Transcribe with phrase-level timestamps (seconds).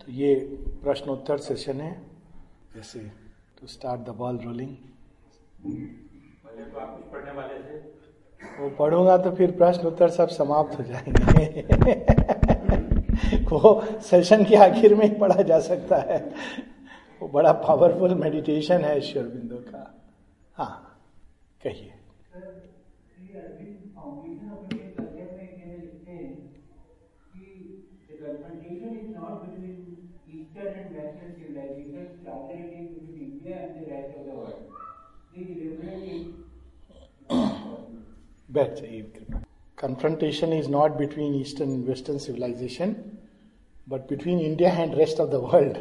[0.00, 0.34] तो ये
[0.82, 1.92] प्रश्नोत्तर सेशन है।
[2.74, 3.00] जैसे
[3.60, 4.76] to start the ball rolling
[8.60, 11.44] वो पढ़ूँगा तो फिर प्रश्न उत्तर सब समाप्त हो जाएँगे।
[13.50, 16.18] वो सेशन के आखिर में ही पढ़ा जा सकता है।
[17.22, 19.94] वो बड़ा पावरफुल मेडिटेशन है ईश्वर बिंदु का।
[20.54, 21.00] हाँ
[21.62, 21.92] कहिए।
[38.52, 39.42] बैठ जाइए कृपा
[39.78, 42.94] confrontation is not between eastern and western civilization
[43.86, 45.78] but between india and rest of the world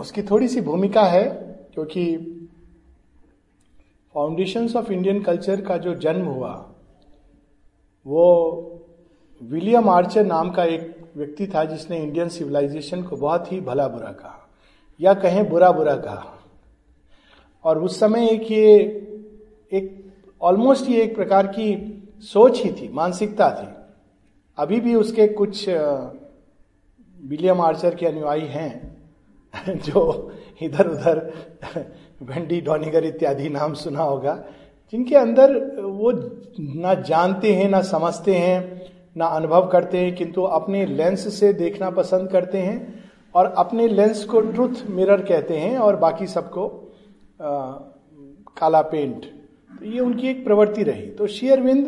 [0.00, 1.24] उसकी थोड़ी सी भूमिका है
[1.74, 2.04] क्योंकि
[4.14, 6.52] फाउंडेशंस ऑफ़ इंडियन कल्चर का जो जन्म हुआ
[8.06, 8.26] वो
[9.40, 14.12] विलियम आर्चर नाम का एक व्यक्ति था जिसने इंडियन सिविलाइजेशन को बहुत ही भला बुरा
[14.12, 14.48] कहा,
[15.00, 16.38] या कहें बुरा बुरा कहा।
[17.64, 18.78] और उस समय एक ये,
[19.72, 23.68] एक ऑलमोस्ट ये एक प्रकार की सोच ही थी, मानसिकता थी।
[24.58, 25.68] अभी भी उसके कुछ
[27.24, 28.96] विलियम आर्चर के अनुयायी हैं,
[29.68, 31.32] जो इधर उधर
[32.22, 34.44] वेंडी डॉनिगर इत्यादि नाम सुना होगा,
[34.92, 36.12] जिनके अंदर वो
[36.60, 38.82] ना जानते हैं, ना समझते हैं
[39.16, 43.02] ना अनुभव करते हैं, किंतु अपने लेंस से देखना पसंद करते हैं
[43.34, 46.68] और अपने लेंस को ट्रुथ मिरर कहते हैं और बाकी सबको
[47.40, 49.24] काला पेंट
[49.72, 51.86] तो ये उनकी एक प्रवृत्ति रही। तो शेयरविंद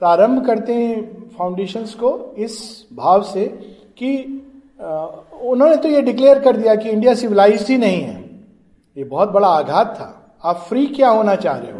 [0.00, 3.46] प्रारंभ करते हैं फाउंडेशंस को इस भाव से
[3.98, 4.16] कि
[4.80, 8.18] उन्होंने तो ये डिक्लेयर कर दिया कि इंडिया सिविलाइज ही नहीं है।
[8.96, 11.78] ये बहुत बड़ा आघात था। आप फ्री क्या होना चाह रहे हो?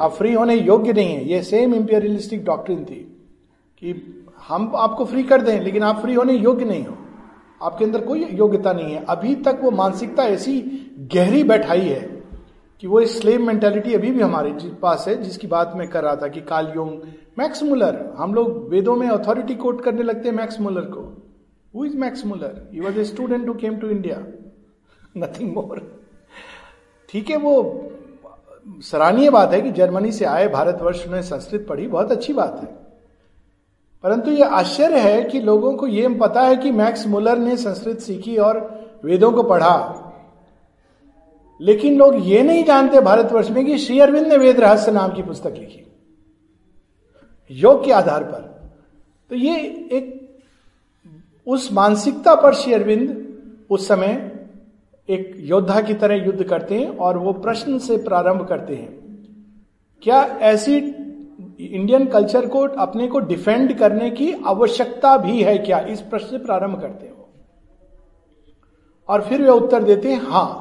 [0.00, 3.08] आप फ्री होने योग्य नहीं है। ये सेम इंपेरियलिस्टिक डॉक्ट्रिन थी।
[3.82, 6.96] कि हम आपको फ्री कर दें, लेकिन आप फ्री होने योग्य नहीं हो।
[7.60, 10.60] आपके अंदर कोई योग्यता नहीं है। अभी तक वो मानसिकता ऐसी
[11.14, 12.00] गहरी बैठाई है
[12.82, 16.28] कि वो स्लेव मेंटेलिटी अभी भी हमारे पास है, जिसकी बात मैं कर रहा था
[16.28, 17.00] कि काल योंग
[17.38, 21.00] मैक्स मुलर हम लोग वेदों में अथॉरिटी कोट करने लगते हैं मैक्स मुलर को।
[21.74, 24.18] Who is Max Muller he was a student who came to India
[25.16, 25.80] nothing more
[27.08, 27.90] ठीक है, वो
[28.82, 32.81] सराहनीय बात है कि जर्मनी से आए, भारतवर्ष में संस्कृत पढ़ी, बहुत अच्छी बात है।
[34.02, 37.98] परंतु ये आश्चर्य है कि लोगों को ये पता है कि मैक्स मुलर ने संस्कृत
[37.98, 39.98] सीखी और वेदों को पढ़ा।
[41.60, 45.22] लेकिन लोग ये नहीं जानते भारतवर्ष में कि श्री अरविंद ने वेद रहस्य नाम की
[45.22, 45.86] पुस्तक लिखी।
[47.50, 48.70] योग के आधार पर।
[49.30, 49.56] तो ये
[49.92, 50.22] एक
[51.46, 53.32] उस मानसिकता पर श्री अरविंद
[53.70, 54.32] उस समय
[55.08, 59.02] एक योद्धा की तरह युद्ध करते हैं और वो प्रश्न से प्रारंभ करते हैं।
[60.02, 60.80] क्या ऐसी
[61.66, 65.78] इंडियन कल्चर को, अपने को डिफेंड करने की आवश्यकता भी है क्या?
[65.80, 67.12] इस प्रश्न से प्रारंभ करते हैं
[69.08, 70.58] और फिर वे उत्तर देते हैं, हाँ।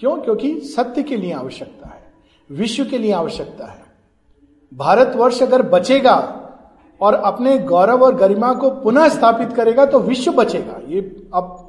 [0.00, 0.16] क्यों?
[0.16, 2.02] क्योंकि सत्य के लिए आवश्यकता है।
[2.50, 3.86] विश्व के लिए आवश्यकता है।
[4.72, 6.16] भारतवर्ष अगर बचेगा
[7.00, 11.00] और अपने गौरव और गरिमा को पुनः स्थापित करेगा तो विश्व बचेगा। ये
[11.34, 11.64] अब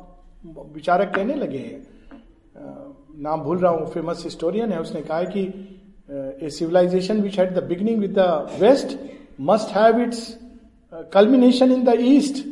[0.73, 1.87] विचारक कहने लगे हैं।
[3.21, 5.45] नाम भूल रहा हूँ फ़ेमस हिस्टोरियन है, उसने कहा है कि
[6.11, 8.97] a civilisation which had the beginning with the west
[9.41, 10.27] must have its
[11.13, 12.45] culmination in the east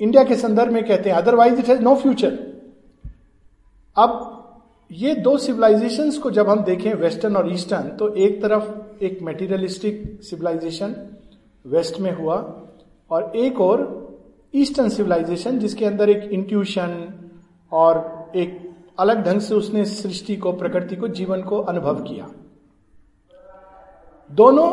[0.00, 2.38] India के संदर्भ में कहते हैं otherwise it has no future
[3.96, 4.36] अब
[4.90, 10.02] ये दो सिविलाइजेशंस को जब हम देखें वेस्टर्न और ईस्टर्न तो एक तरफ़ एक मेटीरियलिस्टिक
[10.22, 10.94] सिविलाइजेशन
[11.64, 12.36] वेस्ट में हुआ
[13.10, 13.84] और एक और
[14.54, 16.96] ईस्टर्न सिविलाइजेशन जिसके अंदर एक इंट्यूशन
[17.72, 18.58] और एक
[19.00, 22.28] अलग ढंग से उसने सृष्टि को, प्रकृति को, जीवन को अनुभव किया।
[24.30, 24.68] दोनों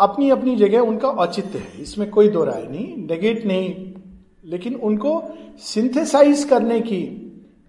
[0.00, 3.94] अपनी अपनी जगह उनका औचित्य है। इसमें कोई दो राय नहीं नेगेट नहीं,
[4.44, 5.22] लेकिन उनको
[5.58, 7.02] सिंथेसाइज करने की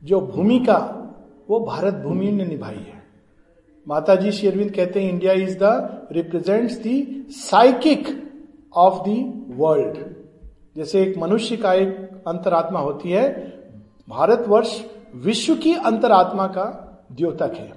[0.03, 0.77] जो भूमिका,
[1.49, 3.03] वो भारत भूमि ने निभाई है।
[3.87, 8.07] माता जी शेरविंद कहते हैं India is the represents the psychic
[8.75, 9.97] of the world
[10.75, 13.29] जैसे एक मनुष्य का एक अंतरात्मा होती है,
[14.09, 14.81] भारतवर्ष
[15.15, 16.65] विश्व की अंतरात्मा का
[17.11, 17.71] द्योतक है।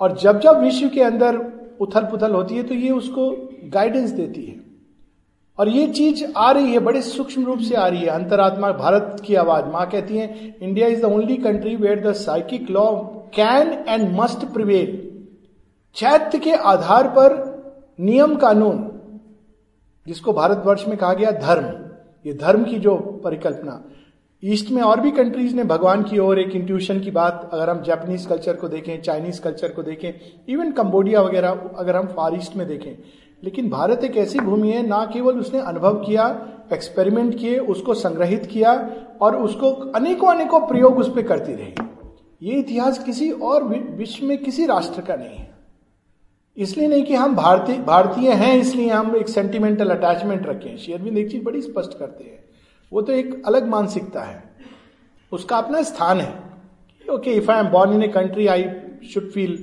[0.00, 1.36] और जब जब विश्व के अंदर
[1.80, 3.30] उथल पुथल होती है तो ये उसको
[3.64, 4.60] गाइडेंस देती है।
[5.58, 9.22] और ये चीज़ आ रही है, बड़े सूक्ष्म रूप से आ रही है। अंतरात्मा, भारत
[9.24, 12.86] की आवाज़, माँ कहती है India is the only country where the psychic law
[13.34, 15.08] can and must prevail
[15.96, 17.40] चैत्य के आधार पर
[18.00, 18.88] नियम कानून,
[20.06, 21.66] जिसको भारतवर्ष में कहा गया धर्म,
[22.26, 23.84] ये धर्म की जो परिकल्पना
[24.44, 27.82] ईस्ट में और भी कंट्रीज़ ने भगवान की ओर एक इंट्यूशन की बात, अगर हम
[27.82, 30.12] जापानीज कल्चर को देखें चाइनीज़ कल्चर को देखें
[30.48, 32.98] इवन कंबोडिया वगैरह, अगर हम फार ईस्ट में देखें।
[33.44, 38.46] लेकिन भारत एक ऐसी भूमि है, ना केवल उसने अनुभव किया एक्सपेरिमेंट किए, उसको संग्रहित
[38.46, 38.90] किया,
[39.20, 41.74] और उसको अनेकों अनेकों प्रयोग उस पर करती रही।
[42.42, 43.64] ये इतिहास किसी और
[43.96, 45.54] विश्व में किसी राष्ट्र का नहीं है।
[46.56, 51.30] इसलिए नहीं कि हम भारतीय भारतीय हैं, इसलिए हम एक सेंटिमेंटल अटैचमेंट रखें। शेयरविंद एक
[51.30, 52.51] चीज़ बड़ी स्पष्ट करते हैं।
[52.92, 54.42] वो तो एक अलग मानसिकता है।
[55.32, 56.32] उसका अपना स्थान है।
[57.06, 58.64] Okay if I am born in a country I
[59.12, 59.56] should feel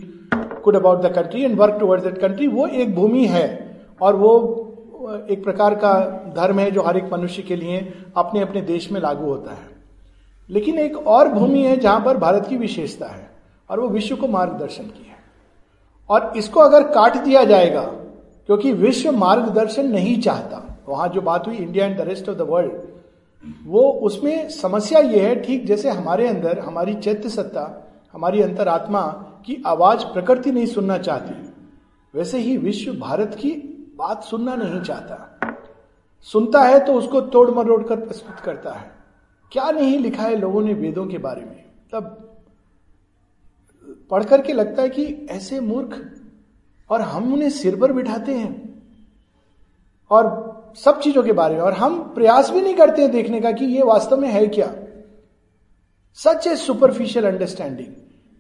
[0.64, 3.48] good about the country and work toward that country वो एक भूमि है
[4.02, 4.32] और वो
[5.32, 5.94] एक प्रकार का
[6.36, 9.68] धर्म है जो हर एक मनुष्य के लिए अपने अपने देश में लागू होता है।
[10.50, 13.30] लेकिन एक और भूमि है जहाँ पर भारत की विशेषता है
[13.70, 15.18] और वो विश्व को मार्गदर्शन की है।
[16.10, 21.56] और इसको अगर काट दिया जाएगा, क्योंकि विश्व मार्गदर्शन नहीं चाहता, वहाँ जो बात हुई
[21.56, 22.72] India and the rest of the world
[23.66, 29.02] वो उसमें समस्या ये है, ठीक जैसे हमारे अंदर हमारी चैत्य सत्ता, हमारी अंतरात्मा
[29.46, 31.54] की आवाज़ प्रकृति नहीं सुनना चाहती।
[32.14, 33.52] वैसे ही विश्व भारत की
[33.98, 35.26] बात सुनना नहीं चाहता।
[36.22, 38.92] सुनता है तो उसको तोड़ मरोड़ कर प्रस्तुत करता है।
[39.52, 41.64] क्या नहीं लिखा है लोगों ने वेदों के बारे में?
[41.94, 42.26] तब
[44.10, 46.22] पढ़ करके लगता है कि ऐसे मूर्ख,
[46.90, 48.84] और हम उन्हें सिर पर बिठाते हैं।
[50.12, 53.52] और सब चीज़ों के बारे में। और हम प्रयास भी नहीं करते हैं देखने का
[53.52, 54.74] कि ये वास्तव में है क्या।
[56.18, 57.88] सच ए सुपरफिशियल अंडरस्टैंडिंग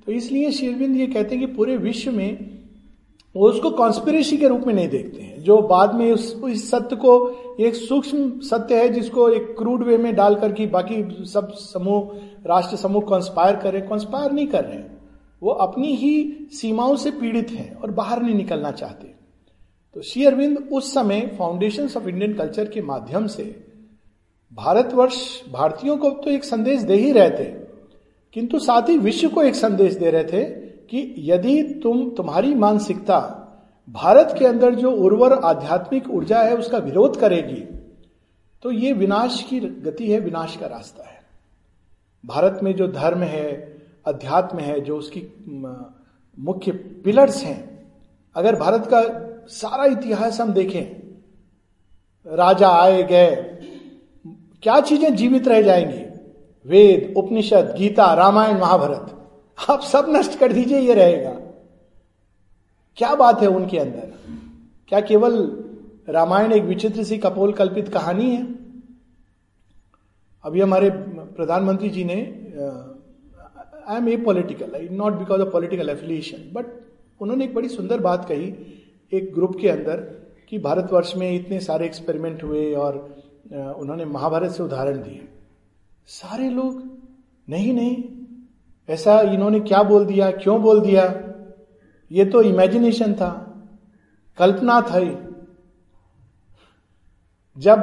[0.07, 2.59] तो इसलिए शेरविंद ये कहते हैं कि पूरे विश्व में
[3.35, 6.95] वो उसको कॉन्स्पिरेसी के रूप में नहीं देखते हैं। जो बाद में उस इस सत्य
[6.95, 7.11] को,
[7.59, 12.15] एक सूक्ष्म सत्य है जिसको एक क्रूड वे में डाल करके बाकी सब समूह,
[12.47, 14.81] राष्ट्र समूह कॉन्स्पायर कर रहे कॉन्स्पायर नहीं कर रहे
[15.41, 19.13] वो अपनी ही सीमाओं से पीड़ित हैं और बाहर नहीं निकलना चाहते।
[19.95, 23.43] तो अरविंद उस समय फाउंडेशन ऑफ़ इंडियन कल्चर के माध्यम से
[24.51, 25.17] भारतवर्ष,
[25.51, 27.45] भारतीयों को तो एक संदेश दे ही रहे थे,
[28.35, 30.43] किंतु साथ ही विश्व को एक संदेश दे रहे थे
[30.89, 33.19] कि यदि तुम, तुम्हारी मानसिकता
[33.87, 37.61] भारत के अंदर जो उर्वर आध्यात्मिक ऊर्जा है उसका विरोध करेगी
[38.63, 41.17] तो ये विनाश की गति है, विनाश का रास्ता है।
[42.23, 43.51] भारत में जो धर्म है,
[44.05, 45.21] अध्यात्म है, जो उसकी
[46.37, 46.71] मुख्य
[47.03, 47.87] पिलर्स हैं,
[48.35, 49.01] अगर भारत का
[49.47, 50.83] सारा इतिहास हम देखें।
[52.35, 53.35] राजा आए, गए।
[54.63, 56.03] क्या चीज़ें जीवित रह जाएँगी?
[56.65, 59.15] वेद, उपनिषद, गीता, रामायण, महाभारत।
[59.69, 61.31] आप सब नष्ट कर दीजिए, ये रहेगा।
[62.97, 64.13] क्या बात है उनके अंदर?
[64.87, 65.63] क्या केवल
[66.09, 68.43] रामायण एक विचित्र सी कपोल कल्पित कहानी है?
[70.43, 72.15] अभी हमारे प्रधानमंत्री जी ने
[73.87, 76.65] I am apolitical not because of political affiliation but
[77.19, 78.45] उन्होंने एक बड़ी सुंदर बात कही
[79.11, 79.95] एक ग्रुप के अंदर
[80.49, 82.97] कि भारतवर्ष में इतने सारे एक्सपेरिमेंट हुए और
[83.53, 85.27] उन्होंने महाभारत से उदाहरण दिए।
[86.07, 86.83] सारे लोग,
[87.47, 88.03] नहीं नहीं,
[88.89, 91.03] ऐसा इन्होंने क्या बोल दिया, क्यों बोल दिया?
[92.11, 93.31] ये तो इमेजिनेशन था,
[94.37, 94.99] कल्पना था
[97.57, 97.79] जब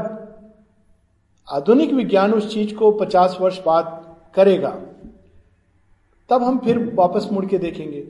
[1.49, 4.70] आधुनिक विज्ञान उस चीज़ को 50 वर्ष बाद करेगा,
[6.31, 8.00] तब हम फिर वापस मुड़ के देखेंगे।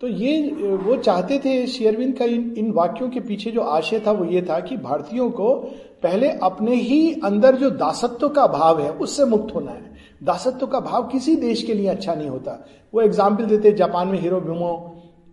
[0.00, 4.12] तो ये, वो चाहते थे शेयरविंद का इन इन वाक्यों के पीछे जो आशय था
[4.12, 5.54] वो ये था कि भारतीयों को
[6.02, 10.80] पहले अपने ही अंदर जो दासत्व का भाव है, उससे मुक्त होना है। दासत्व का
[10.80, 12.58] भाव किसी देश के लिए अच्छा नहीं होता।
[12.92, 14.72] वो एग्ज़ाम्पल देते जापान में हीरो भीमो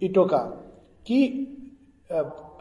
[0.01, 0.37] इटो का
[1.05, 1.19] कि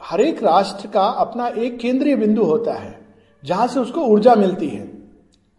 [0.03, 2.99] हर एक राष्ट्र का अपना एक केंद्रीय बिंदु होता है,
[3.43, 4.91] जहाँ से उसको ऊर्जा मिलती है।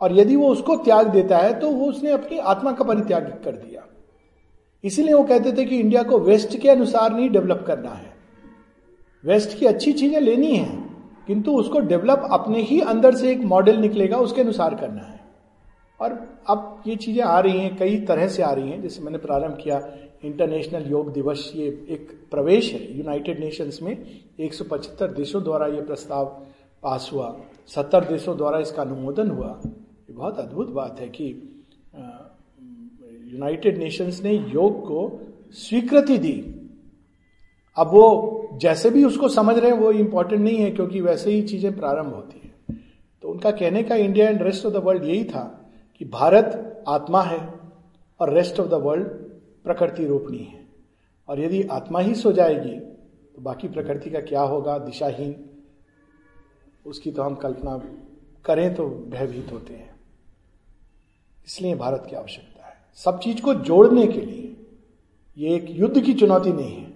[0.01, 3.51] और यदि वो उसको त्याग देता है तो वो उसने अपनी आत्मा का परित्याग कर
[3.53, 3.85] दिया।
[4.83, 8.11] इसीलिए वो कहते थे कि इंडिया को वेस्ट के अनुसार नहीं डेवलप करना है।
[9.23, 10.69] वेस्ट की अच्छी चीज़ें लेनी है,
[11.27, 15.21] किंतु उसको डेवलप अपने ही अंदर से एक मॉडल निकलेगा, उसके अनुसार करना है।
[15.99, 16.11] और
[16.49, 19.57] अब ये चीज़ें आ रही हैं, कई तरह से आ रही हैं। जैसे मैंने प्रारंभ
[19.63, 19.81] किया,
[20.23, 23.95] इंटरनेशनल योग दिवस ये एक प्रवेश है। यूनाइटेड नेशंस में
[24.39, 26.25] 175 देशों द्वारा ये प्रस्ताव
[26.83, 27.35] पास हुआ
[27.67, 31.27] 70 देशों द्वारा इसका अनुमोदन हुआ। ये बहुत अद्भुत बात है कि
[33.33, 35.21] यूनाइटेड नेशंस ने योग को
[35.51, 36.33] स्वीकृति दी।
[37.77, 41.41] अब वो जैसे भी उसको समझ रहे हैं, वो इंपॉर्टेंट नहीं है, क्योंकि वैसे ही
[41.41, 42.77] चीज़ें प्रारंभ होती है।
[43.23, 45.43] तो उनका कहने का India and rest of the world यही था
[45.97, 47.39] कि भारत आत्मा है
[48.19, 49.07] और रेस्ट ऑफ़ द वर्ल्ड
[49.65, 50.61] प्रकृति रूपणी है।
[51.29, 52.79] और यदि आत्मा ही सो जाएगी
[53.35, 54.77] तो बाकी प्रकृति का क्या होगा?
[54.77, 55.35] दिशाहीन।
[56.85, 57.77] उसकी तो हम कल्पना
[58.45, 59.91] करें तो भयभीत होते हैं।
[61.47, 62.52] इसलिए भारत की आवश्यकता
[62.99, 64.49] सब चीज़ को जोड़ने के लिए
[65.37, 66.91] ये एक युद्ध की चुनौती नहीं है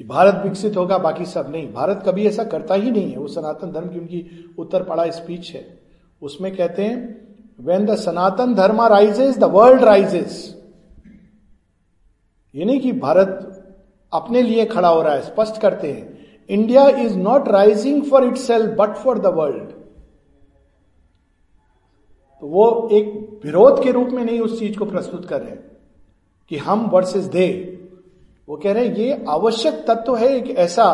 [0.00, 3.26] कि भारत विकसित होगा, बाकी सब नहीं। भारत कभी ऐसा करता ही नहीं है। वो
[3.28, 5.64] सनातन धर्म की उनकी उत्तर पड़ा स्पीच है।
[6.22, 6.96] उसमें कहते हैं
[7.60, 10.34] वेन द सनातन धर्म राइजेस द वर्ल्ड राइजेस
[12.54, 13.48] ये नहीं कि भारत
[14.12, 18.76] अपने लिए खड़ा हो रहा है। स्पष्ट करते हैं India is not rising for itself
[18.78, 19.70] but for the world
[22.42, 25.56] तो वो एक विरोध के रूप में नहीं उस चीज़ को प्रस्तुत कर रहे
[26.48, 27.48] कि हम वर्सेस दे।
[28.48, 30.86] वो कह रहे हैं, ये आवश्यक तत्व है एक ऐसा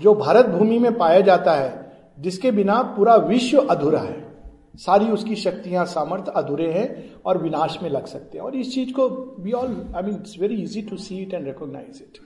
[0.00, 4.42] जो भारत भूमि में पाया जाता है, जिसके बिना पूरा विश्व अधूरा है।
[4.76, 8.92] सारी उसकी शक्तियाँ, सामर्थ्य अधूरे हैं और विनाश में लग सकते हैं। और इस चीज़
[8.92, 12.18] को we all I mean it's very easy to see it and recognise it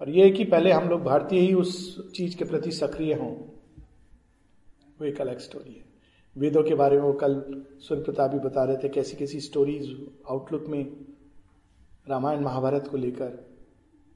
[0.00, 3.32] पर यह कि पहले हम लोग भारतीय ही उस चीज़ के प्रति सक्रिय हों।
[5.00, 5.83] वो एक अलग स्टोरी है।
[6.36, 10.08] वेदों के बारे में वो कल सूर्य प्रताप भी बता रहे थे कैसी कैसी स्टोरीज
[10.30, 10.96] आउटलुक में
[12.08, 13.50] रामायण महाभारत को लेकर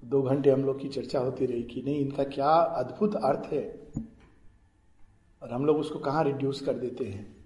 [0.05, 3.81] दो घंटे हम लोग की चर्चा होती रही कि नहीं, इनका क्या अद्भुत अर्थ है?
[5.43, 7.37] और हम लोग उसको कहाँ रिड्यूस कर देते हैं?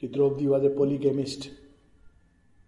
[0.00, 1.48] कि Draupadi was a polygamist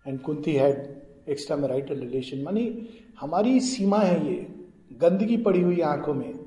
[0.08, 1.02] and Kunti had
[1.56, 2.88] extramarital relation मानी
[3.20, 4.46] हमारी सीमा है ये,
[4.92, 6.40] गंदगी पड़ी हुई आँखों में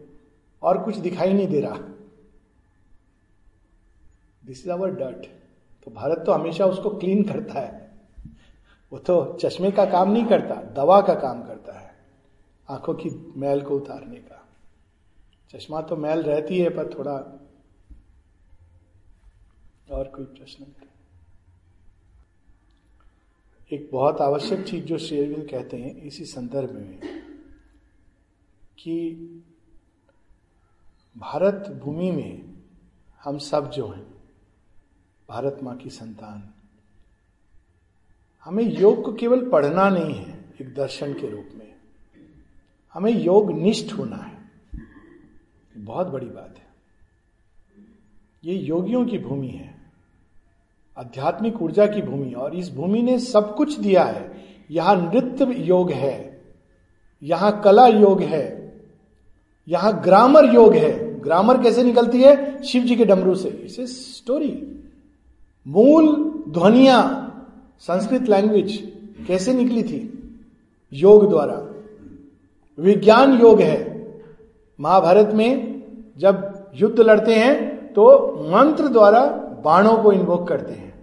[0.64, 1.95] और कुछ दिखाई नहीं दे रहा।
[4.46, 5.26] दिस इज़ अवर डट
[5.84, 7.84] तो भारत तो हमेशा उसको क्लीन करता है।
[8.92, 11.94] वो तो चश्मे का काम नहीं करता, दवा का काम करता है,
[12.70, 14.42] आँखों की मैल को उतारने का।
[15.50, 17.14] चश्मा तो मैल रहती है, पर थोड़ा
[19.92, 20.66] और कोई प्रश्न
[23.72, 27.00] एक बहुत आवश्यक चीज़ जो शेरविल कहते हैं, इसी संदर्भ में,
[28.78, 29.44] कि
[31.16, 32.54] भारत भूमि में
[33.24, 34.15] हम सब जो हैं
[35.30, 36.44] भारत माँ की संतान।
[38.46, 41.74] हमें योग को केवल पढ़ना नहीं है, एक दर्शन के रूप में।
[42.94, 44.38] हमें योग निष्ठ होना है।
[45.78, 46.66] बहुत बड़ी बात है।
[48.44, 49.76] ये योगियों की भूमि है,
[50.98, 55.92] आध्यात्मिक ऊर्जा की भूमि, और इस भूमि ने सब कुछ दिया है। यहाँ नृत्य योग
[55.92, 56.42] है,
[57.24, 58.76] यहाँ कला योग है,
[59.68, 62.64] यहाँ ग्रामर योग है। ग्रामर कैसे निकलती है?
[62.64, 64.72] शिव जी के डमरू से। इसे स्टोरी।
[65.68, 66.98] मूल ध्वनिया
[67.80, 68.94] संस्कृत लैंग्वेज
[69.28, 70.02] कैसे निकली थी?
[70.94, 71.62] योग द्वारा।
[72.80, 73.78] विज्ञान योग है।
[74.80, 75.82] महाभारत में
[76.18, 78.04] जब युद्ध लड़ते हैं तो
[78.48, 79.26] मंत्र द्वारा
[79.66, 80.94] बाणों को इन्वोक करते हैं।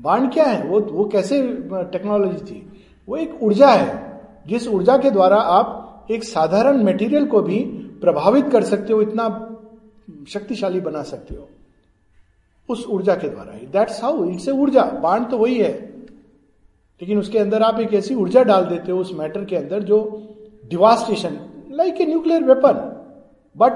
[0.00, 0.66] बाण क्या है?
[0.66, 1.42] वो वो कैसे
[1.72, 2.84] टेक्नोलॉजी थी?
[3.08, 7.58] वो एक ऊर्जा है, जिस ऊर्जा के द्वारा आप एक साधारण मटेरियल को भी
[8.00, 9.56] प्रभावित कर सकते हो, इतना
[10.28, 11.48] शक्तिशाली बना सकते हो।
[12.70, 15.72] उस ऊर्जा के द्वारा ही। दैट्स हाउ इट्स ए ऊर्जा। बाण तो वही है।
[17.00, 19.98] लेकिन उसके अंदर आप एक ऐसी ऊर्जा डाल देते हो उस मैटर के अंदर जो
[20.70, 21.38] devastation
[21.70, 22.74] like a nuclear weapon
[23.56, 23.72] but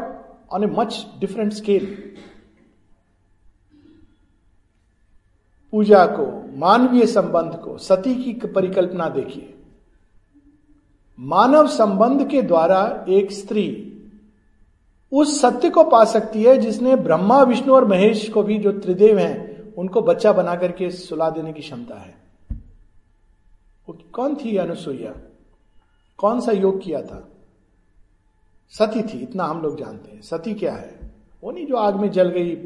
[0.53, 2.15] on a much different scale
[5.73, 6.27] पूजा को,
[6.59, 9.55] मानवीय संबंध को, सती की परिकल्पना देखिए।
[11.21, 13.94] मानव संबंध के द्वारा एक स्त्री
[15.15, 19.19] उस सत्य को पा सकती है जिसने ब्रह्मा, विष्णु और महेश को भी, जो त्रिदेव
[19.19, 22.15] हैं, उनको बच्चा बना करके सुला देने की क्षमता है।
[23.89, 25.15] वो कौन थी अनुसुईया?
[26.19, 27.29] कौन सा योग किया था?
[28.71, 30.99] सती थी, इतना हम लोग जानते हैं। सती क्या है?
[31.43, 32.57] वो नहीं जो आग में जल गई,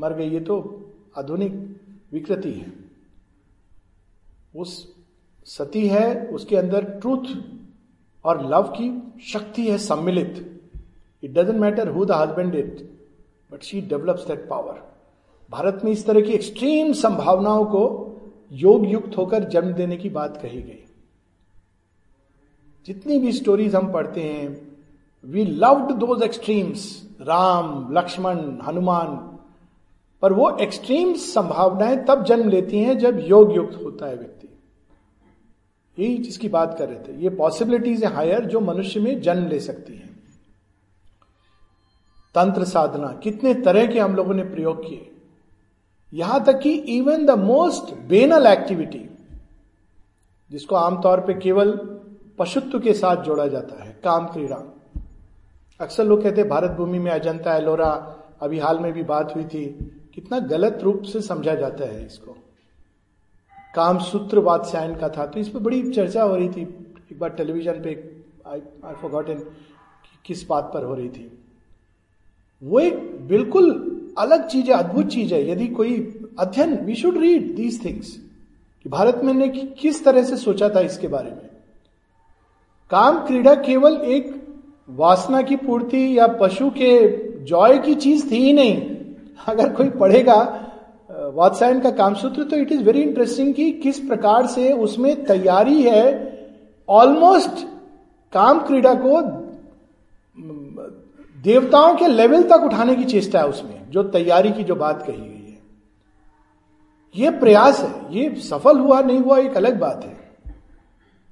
[0.00, 0.86] मर गई, ये तो
[1.18, 1.80] आधुनिक
[2.12, 2.72] विकृति है।
[4.56, 4.94] उस
[5.44, 7.24] सती है, उसके अंदर ट्रूथ
[8.24, 10.52] और लव की शक्ति है सम्मिलित।
[11.22, 12.80] It doesn't matter who the husband it
[13.52, 14.82] but she develops that power
[15.50, 17.82] Bharat में इस तरह की एक्सट्रीम संभावनाओं को
[18.52, 20.82] योग युक्त होकर जन्म देने की बात कही गई।
[22.86, 24.76] जितनी भी स्टोरीज हम पढ़ते हैं
[25.24, 29.16] we loved those extremes Ram, Lakshman, Hanuman.
[30.22, 34.48] पर वो एक्सट्रीम संभावनाएँ तब जन्म लेती हैं जब योग युक्त होता है व्यक्ति।
[35.98, 39.92] यही जिसकी बात कर रहे थे। ये पॉसिबिलिटीज हायर जो मनुष्य में जन्म ले सकती
[39.92, 40.05] हैं।
[42.36, 45.10] तंत्र साधना, कितने तरह के हम लोगों ने प्रयोग किए।
[46.12, 49.08] यहाँ तक कि even the most banal activity
[50.50, 51.72] जिसको आमतौर पे केवल
[52.38, 54.56] पशुत्व के साथ जोड़ा जाता है, काम क्रीड़ा।
[55.80, 57.90] अक्सर लोग कहते हैं, भारत भूमि में अजंता, एलोरा,
[58.42, 59.64] अभी हाल में भी बात हुई थी,
[60.14, 62.36] कितना गलत रूप से समझा जाता है इसको।
[63.74, 66.62] काम सूत्र वात्स्यायन का था तो इस पर बड़ी चर्चा हो रही थी।
[67.12, 67.94] एक बार टेलीविज़न पे
[68.46, 69.34] आई आई
[70.24, 71.35] किस बात पर हो रही थी।
[72.62, 72.94] वो एक
[73.28, 73.70] बिल्कुल
[74.18, 75.96] अलग चीज़ है, अद्भुत चीज़ है। यदि कोई
[76.38, 78.10] अध्ययन we should read these things
[78.84, 81.48] कि भारत में ने किस तरह से सोचा था इसके बारे में।
[82.90, 84.34] काम, क्रीड़ा केवल एक
[84.88, 86.92] वासना की पूर्ति या पशु के
[87.44, 88.96] जॉय की चीज़ थी ही नहीं।
[89.46, 90.38] अगर कोई पढ़ेगा
[91.34, 96.04] वात्सायन का कामसूत्र तो इट इज़ वेरी इंटरेस्टिंग कि किस प्रकार से उसमें तैयारी है।
[96.88, 97.66] ऑलमोस्ट
[98.32, 99.20] काम, क्रीड़ा को
[101.46, 105.16] देवताओं के लेवल तक उठाने की चेष्टा है उसमें, जो तैयारी की, जो बात कही
[105.16, 105.58] गई है।
[107.14, 110.14] ये प्रयास है, ये सफल हुआ, नहीं हुआ, एक अलग बात है।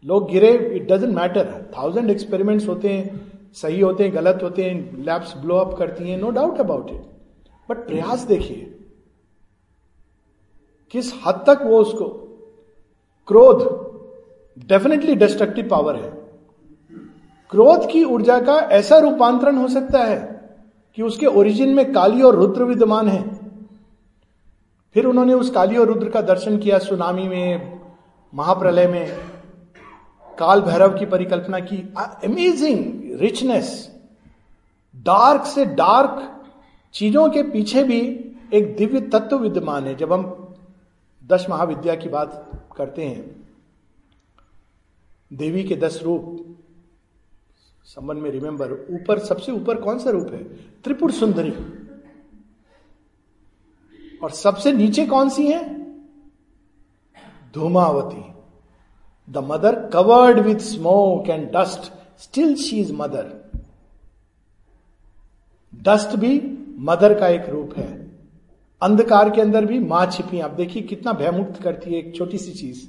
[0.05, 3.21] लोग गिरे it doesn't matter thousand experiments होते हैं,
[3.53, 7.03] सही होते हैं, गलत होते हैं लैब्स ब्लो अप करती हैं no doubt about it
[7.69, 8.71] but प्रयास देखिए,
[10.95, 12.05] किस हद तक वो उसको,
[13.29, 13.63] क्रोध
[14.69, 16.24] डेफिनेटली डिस्ट्रक्टिव पावर है।
[17.51, 20.19] क्रोध की ऊर्जा का ऐसा रूपांतरण हो सकता है
[20.95, 23.23] कि उसके ओरिजिन में काली और रुद्र विद्यमान है।
[24.95, 27.81] फिर उन्होंने उस काली और रुद्र का दर्शन किया सुनामी में,
[28.35, 29.17] महाप्रलय में,
[30.39, 31.77] काल भैरव की परिकल्पना की।
[32.25, 33.91] अमेजिंग रिचनेस
[34.95, 36.31] डार्क से डार्क
[36.95, 38.01] चीज़ों के पीछे भी
[38.55, 40.57] एक दिव्य तत्व विद्यमान है, जब हम
[41.27, 43.47] दस महाविद्या की बात करते हैं।
[45.31, 46.57] देवी के दस रूप
[47.85, 50.45] संबंध में रिमेंबर ऊपर, सबसे ऊपर कौन सा रूप है?
[50.55, 51.51] त्रिपुर सुंदरी।
[54.19, 55.85] और सबसे नीचे कौन सी है?
[57.55, 58.35] Dhumavati.
[59.33, 63.51] The mother covered with smoke and dust still she is mother
[65.75, 68.11] dust भी मदर का एक रूप है।
[68.83, 72.53] अंधकार के अंदर भी माँ छिपी आप देखिए कितना भयमुक्त करती है एक छोटी सी
[72.53, 72.89] चीज़।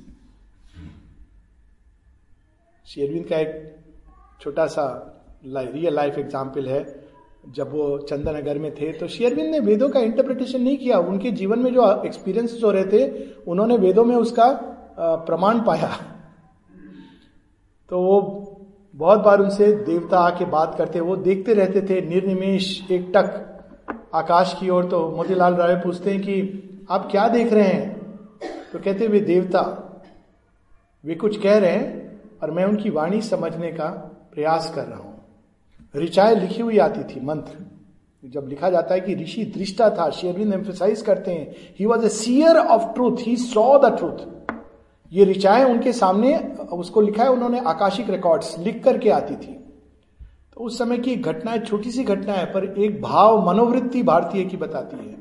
[2.86, 3.75] शेरविंद का एक
[4.42, 4.86] छोटा सा
[5.46, 6.84] रियल लाइफ एग्ज़ाम्पल है।
[7.56, 11.60] जब वो चंदनगर में थे तो शेयरविंद ने वेदों का इंटरप्रिटेशन नहीं किया। उनके जीवन
[11.60, 13.08] में जो एक्सपीरियंस हो रहे थे,
[13.44, 14.48] उन्होंने वेदों में उसका
[15.00, 15.90] प्रमाण पाया।
[17.92, 18.22] तो वो
[18.94, 24.56] बहुत बार उनसे देवता आके बात करते, वो देखते रहते थे, निर्निमेश एक टक आकाश
[24.60, 27.94] की ओर। तो मोतीलाल राय पूछते हैं कि, आप क्या देख रहे हैं?
[28.74, 29.62] तो कहते, वे देवता।
[31.04, 35.14] वे कुछ कह रहे हैं और मैं उनकी वाणी समझने का प्रयास कर रहा हूँ।
[35.96, 37.66] ऋचाएँ लिखी हुई आती थी, मंत्र।
[38.24, 42.10] जब लिखा जाता है कि ऋषि दृष्टा था शेरविंद एम्फोसाइज करते हैं he was a
[42.10, 44.26] seer of truth he saw the truth
[45.12, 46.38] ये ऋचाएँ उनके सामने,
[46.72, 49.52] उसको लिखा है, उन्होंने आकाशिक रिकॉर्ड्स लिख करके आती थी।
[50.54, 54.58] तो उस समय की घटना छोटी सी घटना है, पर एक भाव मनोवृत्ति भारतीय की
[54.58, 55.18] बताती है,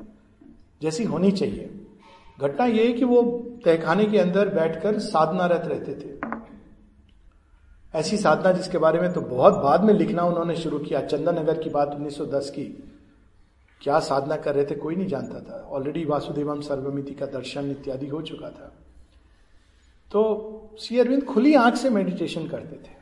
[0.82, 1.70] जैसी होनी चाहिए।
[2.40, 3.22] घटना यह है कि वो
[3.64, 6.23] तहखाने के अंदर बैठकर साधनारत रहते थे।
[7.94, 11.62] ऐसी साधना जिसके बारे में तो बहुत बाद में लिखना उन्होंने शुरू किया। चंदन नगर
[11.62, 12.64] की बात 1910 की।
[13.80, 18.06] क्या साधना कर रहे थे कोई नहीं जानता था। ऑलरेडी वासुदेवम सर्वमिति का दर्शन इत्यादि
[18.06, 18.72] हो चुका था।
[20.12, 22.94] तो श्री अरविंद खुली आँख से मेडिटेशन करते थे।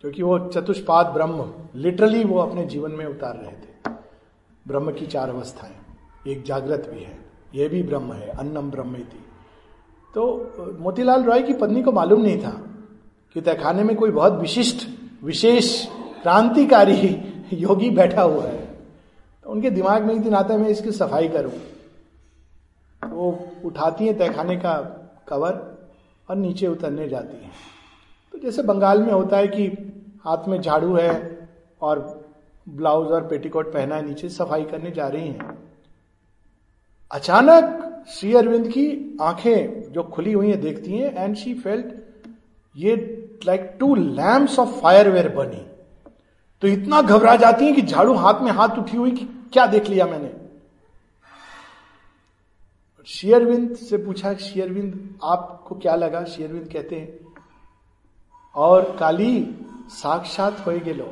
[0.00, 3.96] क्योंकि वो चतुष्पाद ब्रह्म लिटरली वो अपने जीवन में उतार रहे थे।
[4.68, 5.76] ब्रह्म की चार अवस्थाएँ।
[6.28, 7.18] एक जागृत भी है।
[7.54, 9.24] यह भी ब्रह्म है। अन्नम ब्रह्म थी
[10.14, 10.24] तो
[10.80, 12.71] मोतीलाल रॉय की पत्नी को मालूम नहीं था।
[13.34, 14.88] कि तहखाने में कोई बहुत विशिष्ट,
[15.24, 15.86] विशेष
[16.22, 18.66] क्रांतिकारी योगी बैठा हुआ है।
[19.44, 21.52] तो उनके दिमाग में एक दिन आता है, मैं इसकी सफ़ाई करूँ।
[23.02, 24.74] तो वो उठाती है तहखाने का
[25.28, 25.78] कवर
[26.30, 27.50] और नीचे उतरने जाती है।
[28.32, 29.66] तो जैसे बंगाल में होता है कि
[30.24, 31.48] हाथ में झाड़ू है
[31.80, 32.24] और
[32.68, 35.58] ब्लाउज और पेटीकोट पहना है, नीचे सफ़ाई करने जा रही हैं।
[37.12, 41.86] अचानक श्री अरविंद की आँखें जो खुली हुई हैं, देखती हैं एंड शी फेल्ट
[42.76, 45.66] ये like two lamps of fire were बनी
[46.62, 49.88] तो इतना घबरा जाती है कि झाड़ू हाथ में हाथ उठी हुई कि क्या देख
[49.88, 50.32] लिया मैंने?
[53.06, 56.24] शेयरविंद से पूछा, शेयरविंद, आपको क्या लगा?
[56.24, 57.34] शेयरविंद कहते हैं,
[58.54, 59.56] और काली
[59.88, 61.04] साक्षात हो गेलो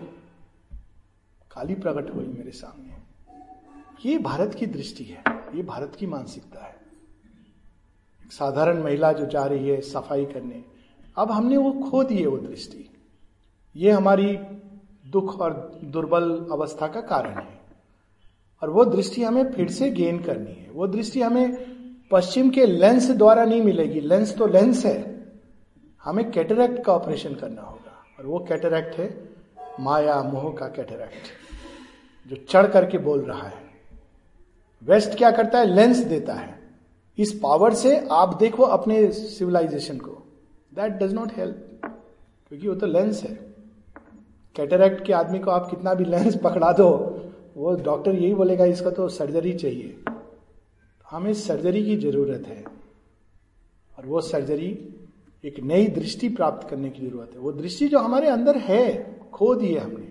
[1.50, 5.22] काली प्रकट हुई मेरे सामने। ये भारत की दृष्टि है,
[5.54, 6.76] ये भारत की मानसिकता है।
[8.24, 10.64] एक साधारण महिला जो जा रही है सफ़ाई करने
[11.16, 12.90] अब हमने वो खो दिए वो दृष्टि।
[13.76, 14.38] ये हमारी
[15.10, 17.60] दुख और दुर्बल अवस्था का कारण है।
[18.62, 21.70] और वो दृष्टि हमें फिर से गेन करनी है। वो दृष्टि हमें
[22.10, 25.26] पश्चिम के लेंस द्वारा नहीं मिलेगी। लेंस तो लेंस है।
[26.04, 29.28] हमें कैटरैक्ट का ऑपरेशन करना होगा। और वो कैटरैक्ट है
[29.80, 31.22] माया मोह का कैटरैक्ट
[32.28, 33.70] जो चढ़ करके बोल रहा है।
[34.82, 35.74] वेस्ट क्या करता है?
[35.74, 36.70] लेंस देता है।
[37.18, 40.29] इस पावर से आप देखो अपने सिविलाइजेशन को।
[40.72, 41.80] दैट डज नॉट हेल्प
[42.48, 43.34] क्योंकि वो तो लेंस है।
[44.56, 46.88] कैटरैक्ट के आदमी को आप कितना भी लेंस पकड़ा दो,
[47.56, 49.96] वो डॉक्टर यही बोलेगा, इसका तो सर्जरी चाहिए।
[51.10, 52.64] हमें सर्जरी की ज़रूरत है।
[53.98, 54.68] और वो सर्जरी
[55.44, 58.82] एक नई दृष्टि प्राप्त करने की ज़रूरत है। वो दृष्टि जो हमारे अंदर है
[59.32, 60.08] खो दी है हमने।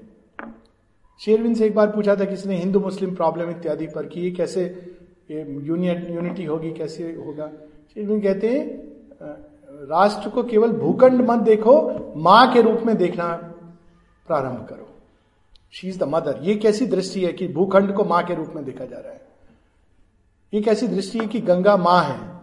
[1.22, 4.64] शेरविन से एक बार पूछा था किसने हिंदू मुस्लिम प्रॉब्लम इत्यादि पर कि ये कैसे
[5.32, 7.48] यूनियन यूनिटी होगी, कैसे होगा?
[7.94, 9.49] शेरविन कहते हैं
[9.80, 13.36] राष्ट्र को केवल भूखंड मत देखो, माँ के रूप में देखना
[14.28, 14.90] प्रारंभ करो।
[15.72, 18.66] शी इज़ द मदर ये कैसी दृष्टि है कि भूखंड को माँ के रूप में
[18.66, 19.28] देखा जा रहा है?
[20.54, 22.40] एक ऐसी दृष्टि है कि गंगा माँ है,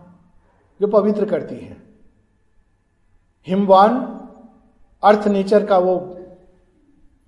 [0.80, 1.76] जो पवित्र करती है?
[3.46, 3.96] हिमवान,
[5.04, 6.18] अर्थ नेचर का वो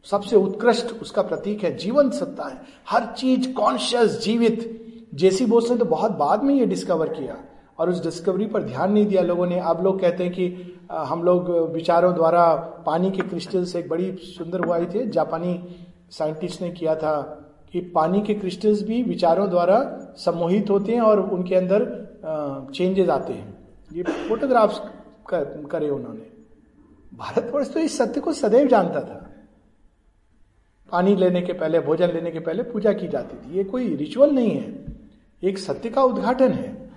[0.05, 4.75] सबसे उत्कृष्ट उसका प्रतीक है जीवन सत्ता है। हर चीज़ कॉन्शियस जीवित।
[5.15, 7.45] जेसी बोस ने तो बहुत बाद में ये डिस्कवर किया।
[7.79, 11.23] और उस डिस्कवरी पर ध्यान नहीं दिया लोगों ने। अब लोग कहते हैं कि हम
[11.23, 12.55] लोग विचारों द्वारा
[12.87, 15.61] पानी के क्रिस्टल से एक बड़ी सुंदर हुआ थे, जापानी
[16.11, 17.21] साइंटिस्ट ने किया था
[17.73, 19.79] कि पानी के क्रिस्टल्स भी विचारों द्वारा
[20.17, 21.87] सम्मोहित होते हैं और उनके अंदर
[22.75, 23.57] चेंजेस आते हैं।
[23.93, 24.81] ये फोटोग्राफ्स
[25.31, 26.27] करे उन्होंने।
[27.13, 29.25] भारतवर्ष तो इस सत्य को सदैव जानता था।
[30.93, 34.31] पानी लेने के पहले, भोजन लेने के पहले पूजा की जाती थी। ये कोई रिचुअल
[34.31, 34.85] नहीं है।
[35.43, 36.88] एक सत्य का उद्घाटन है।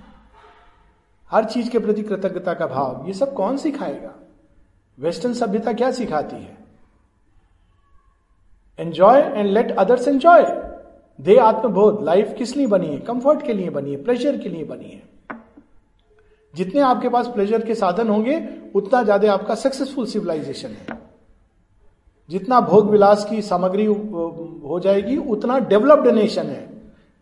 [1.31, 4.13] हर चीज़ के प्रति कृतज्ञता का भाव, ये सब कौन सिखाएगा?
[4.97, 6.57] वेस्टर्न सभ्यता क्या सिखाती है?
[8.79, 10.43] Enjoy and let others enjoy
[11.19, 12.97] दे आत्मबोध लाइफ किस लिए बनी है?
[12.99, 15.01] कंफर्ट के लिए बनी है प्लेजर के लिए बनी है।
[16.53, 18.37] जितने आपके पास प्लेजर के साधन होंगे,
[18.75, 20.99] उतना ज़्यादा आपका सक्सेसफुल सिविलाइजेशन है।
[22.29, 26.69] जितना भोग विलास की सामग्री हो जाएगी, उतना डेवलप्ड नेशन है।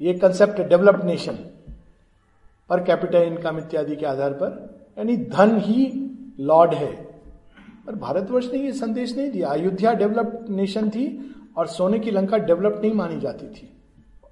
[0.01, 1.37] ये कंसेप्ट डेवलप्ड नेशन
[2.69, 6.91] पर कैपिटल इनकम इत्यादि के आधार पर, यानी धन ही लॉर्ड है।
[7.87, 12.37] पर भारतवर्ष ने ये संदेश नहीं दिया। अयोध्या डेवलप्ड नेशन थी और सोने की लंका
[12.37, 13.69] डेवलप्ड नहीं मानी जाती थी।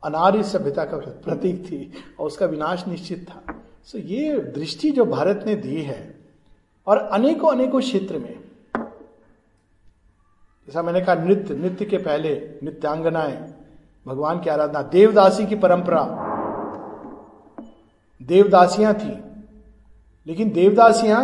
[0.04, 5.44] अनार्य सभ्यता का प्रतीक थी और उसका विनाश निश्चित था। सो ये दृष्टि जो भारत
[5.48, 6.16] ने दी है
[6.88, 8.40] और अनेकों अनेकों क्षेत्र में,
[10.68, 13.54] जैसा मैंने कहा, नृत्य नृत्य के पहले नृत्यांगनाएँ,
[14.08, 16.27] भगवान की आराधना, देवदासी की परंपरा
[18.22, 19.12] देवदासियाँ थी।
[20.28, 21.22] लेकिन देवदासियाँ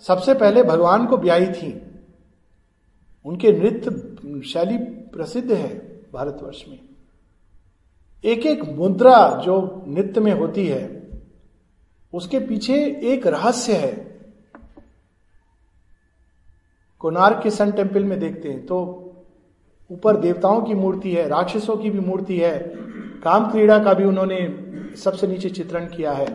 [0.00, 1.72] सबसे पहले भगवान को ब्याई थी।
[3.24, 4.78] उनके नृत्य शैली
[5.10, 5.78] प्रसिद्ध है
[6.12, 6.78] भारतवर्ष में।
[8.24, 11.02] एक एक मुद्रा जो नृत्य में होती है,
[12.12, 13.94] उसके पीछे एक रहस्य है।
[17.00, 18.78] कोनार्क के सन टेंपल में देखते हैं तो
[19.90, 22.58] ऊपर देवताओं की मूर्ति है, राक्षसों की भी मूर्ति है
[23.26, 24.38] काम क्रीड़ा का भी उन्होंने
[24.96, 26.26] सबसे नीचे चित्रण किया है।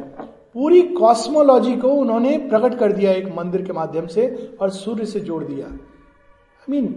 [0.53, 4.27] पूरी कॉस्मोलॉजी को उन्होंने प्रकट कर दिया एक मंदिर के माध्यम से
[4.61, 6.87] और सूर्य से जोड़ दिया। आई मीन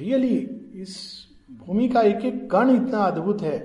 [0.00, 0.36] रियली
[0.74, 0.96] इस
[1.58, 3.58] भूमि का एक एक कण इतना अद्भुत है।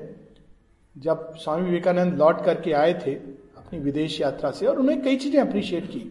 [0.96, 5.42] जब स्वामी विवेकानंद लौट करके आए थे अपनी विदेश यात्रा से और उन्हें कई चीज़ें
[5.42, 6.04] अप्रिशिएट की।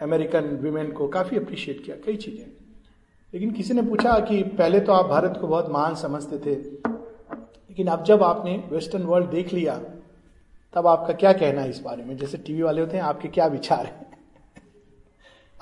[0.00, 2.46] अमेरिकन वीमेन को काफ़ी अप्रिशिएट किया, कई चीज़ें।
[3.32, 6.54] लेकिन किसी ने पूछा कि पहले तो आप भारत को बहुत महान समझते थे
[7.78, 9.78] लेकिन अब जब आपने वेस्टर्न वर्ल्ड देख लिया,
[10.72, 12.16] तब आपका क्या कहना है इस बारे में?
[12.16, 14.06] जैसे टीवी वाले होते हैं, आपके क्या विचार हैं?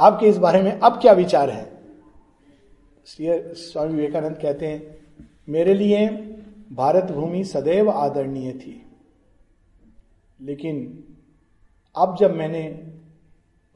[0.00, 1.78] आपके इस बारे में अब क्या विचार है?
[3.06, 4.98] इसलिए स्वामी विवेकानंद कहते हैं,
[5.48, 6.08] मेरे लिए
[6.72, 8.86] भारत भूमि सदैव आदरणीय थी।
[10.40, 11.04] लेकिन
[11.96, 12.92] अब जब मैंने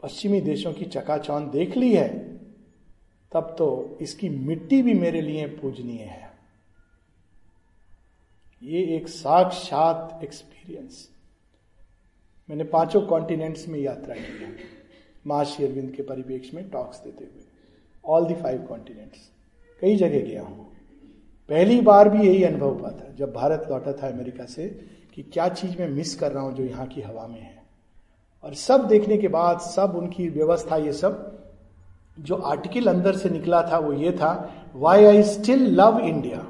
[0.02, 2.36] पश्चिमी देशों की चकाचौंध देख ली है,
[3.32, 6.29] तब तो इसकी मिट्टी भी मेरे लिए पूजनीय है।
[8.62, 11.08] ये एक साक्षात एक्सपीरियंस
[12.48, 14.56] मैंने पाँचों कॉन्टिनेंट्स में यात्रा की है।
[15.26, 17.44] महर्षि अरविंद के परिवेश में टॉक्स देते हुए।
[18.04, 19.30] ऑल दी फाइव कॉन्टिनेंट्स
[19.80, 20.72] कई जगह गया हूँ।
[21.48, 24.68] पहली बार भी यही अनुभव हुआ था, जब भारत लौटा था अमेरिका से,
[25.14, 27.62] कि क्या चीज़ मैं मिस कर रहा हूँ जो यहाँ की हवा में है।
[28.44, 31.42] और सब देखने के बाद, सब उनकी व्यवस्था, ये सब,
[32.20, 36.49] जो आर्टिकल अंदर से निकला था, वो ये था why I still love India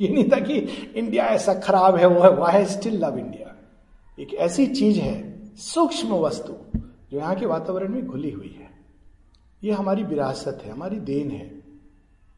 [0.00, 0.54] ये नहीं था कि
[0.96, 3.56] इंडिया ऐसा खराब है, वो है वाई स्टिल लव इंडिया
[4.20, 6.78] एक ऐसी चीज़ है, सूक्ष्म वस्तु,
[7.10, 8.70] जो यहाँ के वातावरण में घुली हुई है।
[9.64, 11.62] ये हमारी विरासत है, हमारी देन है।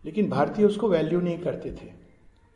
[0.05, 1.93] लेकिन भारतीय उसको वैल्यू नहीं करते थे।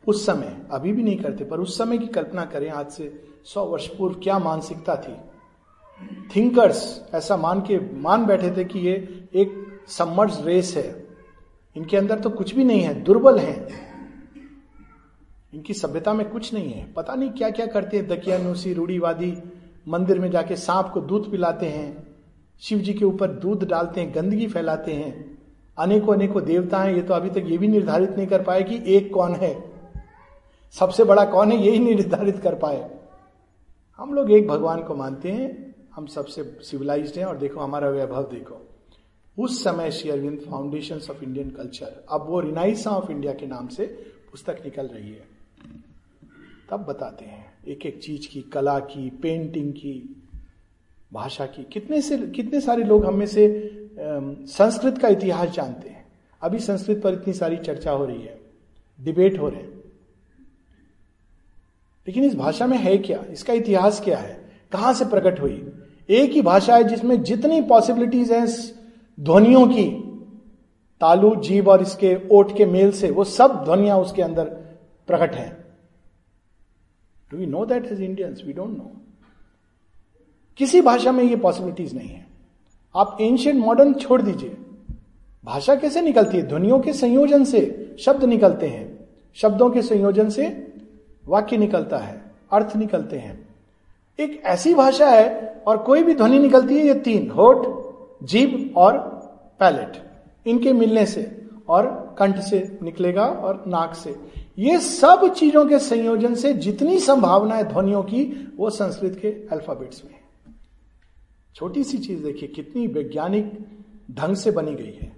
[0.07, 3.65] उस समय, अभी भी नहीं करते, पर उस समय की कल्पना करें, आज से सौ
[3.65, 5.15] वर्ष पूर्व क्या मानसिकता थी।
[6.35, 11.07] थिंकर्स ऐसा मान के, मान बैठे थे कि ये एक सबमर्ज रेस है।
[11.77, 13.86] इनके अंदर तो कुछ भी नहीं है, दुर्बल है।
[15.57, 19.37] इनकी सभ्यता में कुछ नहीं है। पता नहीं क्या क्या करते हैं दकियानुसी रूढ़ीवादी।
[19.87, 22.07] मंदिर में जाके सांप को दूध पिलाते हैं।
[22.59, 25.37] शिव जी के ऊपर दूध डालते हैं, गंदगी फैलाते हैं।
[25.77, 28.95] अनेकों अनेकों देवता हैं। ये तो अभी तक ये भी निर्धारित नहीं कर पाए कि
[28.95, 29.71] एक कौन है।
[30.71, 32.99] सबसे बड़ा कौन है, यही निर्धारित कर पाए।
[33.97, 38.23] हम लोग एक भगवान को मानते हैं। हम सबसे सिविलाइज्ड हैं और देखो, हमारा वैभव
[38.23, 38.69] देखो।
[39.39, 43.67] उस समय Shri Aurobindo foundation of Indian culture, अब वो रिनाइसा ऑफ़ इंडिया के नाम
[43.67, 43.85] से
[44.31, 45.36] पुस्तक निकल रही है।
[46.69, 50.23] तब बताते हैं एक एक चीज़ की, कला की पेंटिंग की,
[51.13, 53.71] भाषा की। कितने से, कितने सारे लोग हम में से
[54.47, 56.05] संस्कृत का इतिहास जानते हैं।
[56.41, 58.39] अभी संस्कृत पर इतनी सारी चर्चा हो रही है
[59.01, 59.77] डिबेट हो रहे हैं।
[62.07, 63.23] लेकिन इस भाषा में है क्या?
[63.31, 64.51] इसका इतिहास क्या है?
[64.71, 65.71] कहाँ से प्रकट हुई?
[66.09, 68.47] एक ही भाषा है जिसमें जितनी पॉसिबिलिटीज हैं,
[69.19, 69.89] ध्वनियों की,
[71.01, 74.45] तालु, जीव और इसके ओट के मेल से, वो सब ध्वनिया उसके अंदर
[75.07, 75.66] प्रकट हैं।
[77.31, 78.91] Do we know that is Indians we don't know
[80.57, 82.25] किसी भाषा में ये पॉसिबिलिटीज नहीं है।
[82.95, 84.57] आप एंशियंट मॉडर्न छोड़ दीजिए।
[85.45, 86.47] भाषा कैसे निकलती है?
[86.47, 90.73] ध्वनियों के संयोजन से शब्द निकलते हैं। शब्दों के संयोजन से
[91.27, 93.47] वाक्य निकलता है। अर्थ निकलते हैं।
[94.19, 97.67] एक ऐसी भाषा है और कोई भी ध्वनि निकलती है, ये तीन, होठ,
[98.23, 98.97] जीभ और
[99.59, 100.11] पैलेट
[100.47, 104.15] इनके मिलने से और कंठ से निकलेगा और नाक से।
[104.57, 108.23] ये सब चीज़ों के संयोजन से जितनी संभावना है ध्वनियों की,
[108.57, 110.15] वो संस्कृत के अल्फाबेट्स में
[111.55, 113.51] छोटी सी चीज़ देखिए, कितनी वैज्ञानिक
[114.11, 115.11] ढंग से बनी गई है।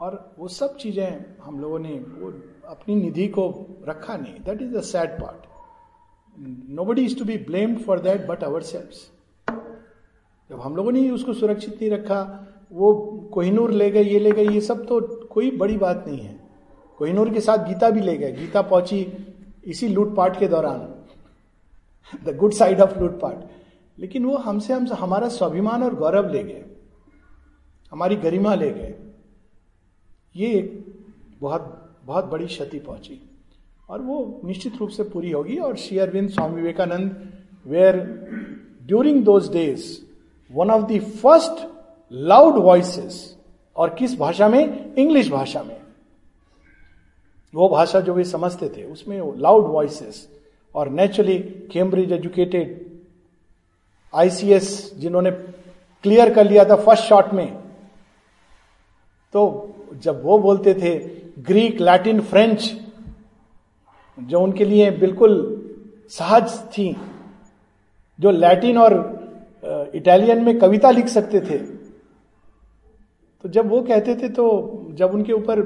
[0.00, 2.32] और वो सब चीज़ें हम लोगों ने, वो
[2.68, 5.48] अपनी निधि को रखा नहीं। That is the sad part
[6.84, 8.62] nobody is to be blamed for that but our
[10.50, 12.92] जब हम लोगों ने उसको सुरक्षित नहीं रखा, वो
[13.34, 16.39] कोहिनूर ले गए, ये ले गए, ये सब तो कोई बड़ी बात नहीं है।
[17.00, 19.26] कोहिनूर के साथ गीता भी ले गए। गीता पहुँची
[19.64, 20.94] इसी लूटपाट के दौरान।
[22.24, 23.48] द गुड साइड ऑफ़ लूटपाट।
[23.98, 26.64] लेकिन वो हमसे हम, हमारा स्वाभिमान और गौरव ले गए।
[27.92, 28.94] हमारी गरिमा ले गए।
[30.36, 30.84] ये
[31.40, 33.30] बहुत बहुत बड़ी क्षति पहुँची।
[33.88, 37.32] और वो निश्चित रूप से पूरी होगी और Shri Aurobindo Swami Vivekananda
[37.66, 37.96] were
[38.82, 39.98] during those days
[40.52, 41.68] one of the first
[42.12, 43.36] loud voices
[43.76, 44.94] और किस भाषा में?
[44.94, 45.79] इंग्लिश भाषा में।
[47.54, 50.28] वो भाषा जो वे समझते थे, उसमें लाउड वॉइसेस
[50.74, 51.38] और नेचुरली
[51.72, 52.78] कैम्ब्रिज एजुकेटेड
[54.14, 57.52] आईसीएस जिन्होंने क्लियर कर लिया था फ़र्स्ट शॉट में।
[59.34, 60.98] तो जब वो बोलते थे
[61.42, 62.70] ग्रीक लैटिन फ्रेंच
[64.18, 65.36] जो उनके लिए बिल्कुल
[66.10, 66.96] सहज थी,
[68.18, 68.94] जो लैटिन और
[69.94, 71.58] इटालियन में कविता लिख सकते थे
[73.44, 74.46] तो जब वो कहते थे तो
[74.92, 75.60] जब उनके ऊपर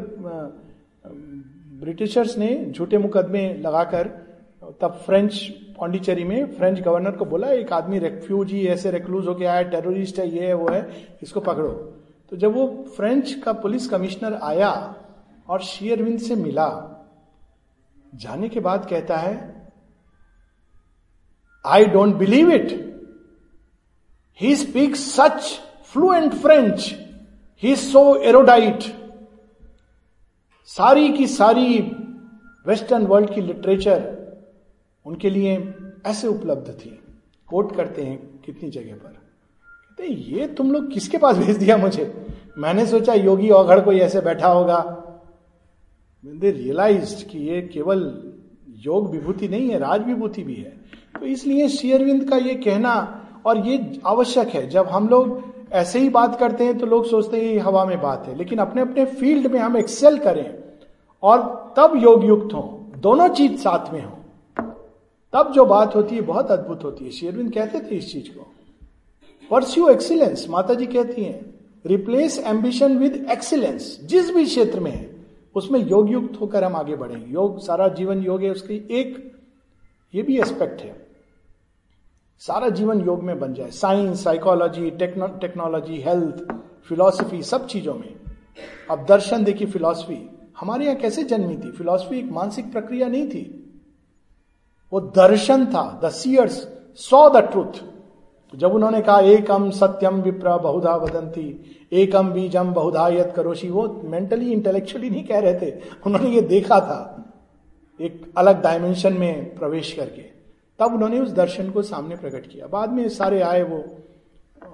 [1.85, 4.09] ब्रिटिशर्स ने झूठे मुकदमे लगाकर
[4.81, 5.39] तब फ्रेंच
[5.79, 10.29] पांडिचेरी में, फ्रेंच गवर्नर को बोला, एक आदमी रेफ्यूजी ऐसे रेक्लूज होके आया, टेररिस्ट है,
[10.29, 10.89] ये है, वो है,
[11.23, 11.69] इसको पकड़ो।
[12.33, 12.67] तो जब वो
[12.97, 14.71] फ्रेंच का पुलिस कमिश्नर आया
[15.49, 16.69] और शेयरविंद से मिला,
[18.13, 19.35] जाने के बाद कहता है
[21.65, 22.73] I don't believe it
[24.41, 25.61] he speak such
[25.93, 26.95] fluent French
[27.63, 28.85] he so erudite
[30.67, 31.79] सारी की सारी
[32.67, 34.17] वेस्टर्न वर्ल्ड की लिटरेचर
[35.07, 35.75] उनके लिए
[36.07, 36.99] ऐसे उपलब्ध थी।
[37.49, 42.27] कोट करते हैं कितनी जगह पर। कहते ये तुम लोग किसके पास भेज दिया मुझे?
[42.59, 44.81] मैंने सोचा योगी औघड़ कोई ऐसे बैठा होगा।
[46.25, 48.33] दे रियलाइज़ कि ये केवल
[48.69, 50.81] योग विभूति नहीं है, राज विभूति भी है।
[51.21, 56.09] तो इसलिए शेयरविंद का ये कहना और ये आवश्यक है, जब हम लोग ऐसे ही
[56.09, 59.05] बात करते हैं तो लोग सोचते हैं, ये हवा में बात है। लेकिन अपने अपने
[59.05, 60.59] फ़ील्ड में हम एक्सेल करें
[61.23, 61.39] और
[61.77, 64.19] तब योग युक्त हो। दोनों चीज़ साथ में हो।
[65.33, 68.47] तब जो बात होती है, बहुत अद्भुत होती है। शेरविंद कहते थे इस चीज़ को।
[69.51, 71.55] परस्यू एक्सीलेंस माता जी कहती हैं
[71.87, 75.17] रिप्लेस एम्बिशन विद एक्सीलेंस जिस भी क्षेत्र में है,
[75.55, 79.33] उसमें योग युक्त होकर हम आगे बढ़े। योग, सारा जीवन योग है, उसकी एक,
[80.15, 81.04] ये भी एस्पेक्ट है।
[82.43, 86.47] सारा जीवन योग में बन जाए। Science psychology technology health
[86.89, 88.15] philosophy सब चीज़ों में।
[88.91, 90.19] अब दर्शन देखिए फिलॉसफी
[90.61, 91.71] हमारे यहाँ कैसे जन्मी थी?
[91.71, 93.61] फिलॉसफी एक मानसिक प्रक्रिया नहीं थी।
[94.93, 96.67] वो दर्शन था the seers
[97.01, 97.83] saw the truth
[98.55, 101.49] जब उन्होंने कहा, एकम सत्यम विप्र बहुधा वदंती,
[101.93, 105.73] एकम बीजम बहुधा यत करोशी वो मेंटली इंटेलेक्चुअली नहीं कह रहे थे।
[106.07, 107.01] उन्होंने ये देखा था,
[108.01, 110.34] एक अलग डायमेंशन में प्रवेश करके।
[110.79, 113.85] तब उन्होंने उस दर्शन को सामने प्रकट किया। बाद में सारे आए वो,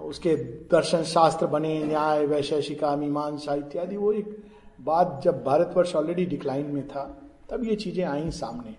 [0.00, 0.36] उसके
[0.70, 4.44] दर्शन शास्त्र बने, न्याय, वैशेषिका, मीमांसा इत्यादि। वो एक
[4.80, 8.70] बात जब भारतवर्ष ऑलरेडी डिक्लाइन में था, तब ये चीज़ें आई सामने।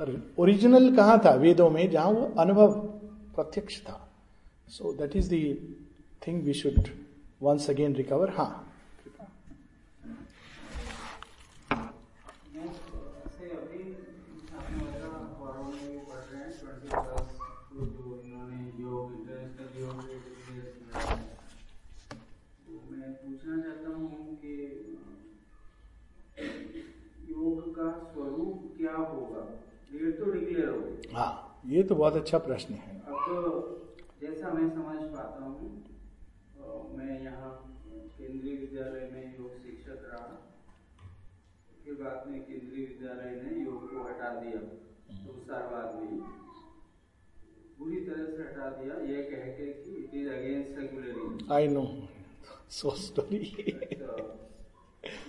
[0.00, 1.30] पर ओरिजिनल कहाँ था?
[1.30, 2.72] वेदों में, जहाँ वो अनुभव
[3.34, 4.08] प्रत्यक्ष था।
[4.68, 5.56] So that is the
[6.26, 6.88] thing we should
[7.42, 8.73] once again recover हाँ।
[31.14, 31.32] हाँ
[31.66, 33.34] ये तो बहुत अच्छा प्रश्न है। अब तो
[34.20, 35.68] जैसा मैं समझ पाता हूँ
[36.96, 37.50] मैं यहाँ
[38.18, 40.26] केंद्रीय विद्यालय में योग शिक्षक रहा।
[41.84, 44.60] फिर बाद में केंद्रीय विद्यालय ने योग को हटा दिया
[45.24, 46.20] तो सारवाद में।
[47.78, 51.84] पूरी तरह से हटा दिया ये कह के कि it is against secularism I know
[52.78, 53.44] so story
[54.00, 54.16] तो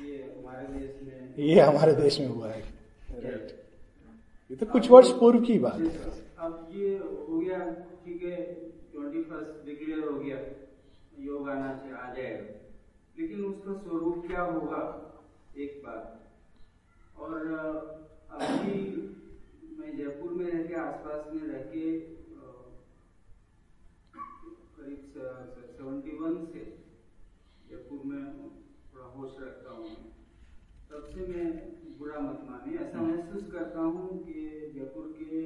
[0.05, 2.61] ये हमारे देश में ये हमारे देश में हुआ है।
[3.25, 7.59] ये तो कुछ वर्ष पूर्व की बात है। अब ये हो गया,
[8.05, 8.35] ठीक है
[8.91, 10.37] ट्वेंटी फ़र्स्ट डिक्लेयर हो गया,
[11.19, 12.53] योग आना आ जाएगा।
[13.15, 14.81] लेकिन उसका स्वरूप क्या होगा?
[15.57, 16.11] एक बात।
[17.19, 17.47] और
[18.31, 18.73] अभी
[19.77, 21.85] मैं जयपुर में रह के, आसपास में रह के
[24.77, 25.13] करीब
[25.77, 26.63] सेवेंटी वन से
[27.69, 28.21] जयपुर में
[28.93, 29.89] थोड़ा होश रखता हूँ।
[30.95, 31.47] तब से मैं
[31.99, 34.33] बुरा मत मानिए ऐसा महसूस करता हूँ कि
[34.75, 35.39] जयपुर के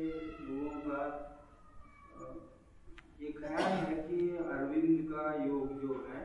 [0.47, 0.99] लोगों का
[3.21, 6.21] ये ख्याल है कि अरविंद का योग जो है,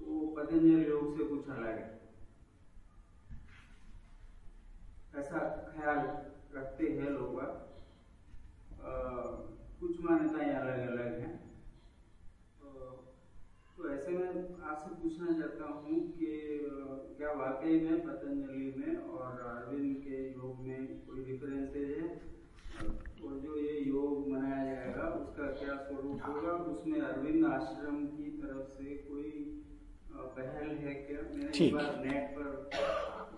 [0.00, 1.90] वो पतंजलि योग से कुछ अलग है
[5.14, 5.38] ऐसा
[5.74, 5.98] ख्याल
[6.56, 7.40] रखते हैं लोग
[9.80, 11.34] कुछ मान्यताएँ अलग अलग हैं
[13.78, 16.26] तो, तो ऐसे में आपसे पूछना चाहता हूँ कि
[17.18, 22.08] क्या वाकई में पतंजलि में और अरविंद के योग में कोई डिफरेंसेज है?
[23.24, 26.52] और जो ये योग मनाया जाएगा उसका क्या स्वरूप होगा?
[26.72, 29.60] उसमें अरविंद आश्रम की तरफ़ से कोई
[30.14, 31.22] पहल है क्या?
[31.34, 32.70] मैंने एक बार नेट पर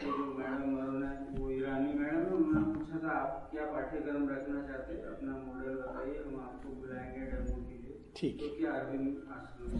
[0.04, 4.94] ये जो मैडम वो ईरानी मैडम है उन्होंने पूछा था आप क्या पाठ्यक्रम रखना चाहते
[4.94, 5.04] हैं?
[5.04, 7.75] अपना मॉडल बताइए हम आपको बुलाएँगे डेमो
[8.16, 8.58] ठीक।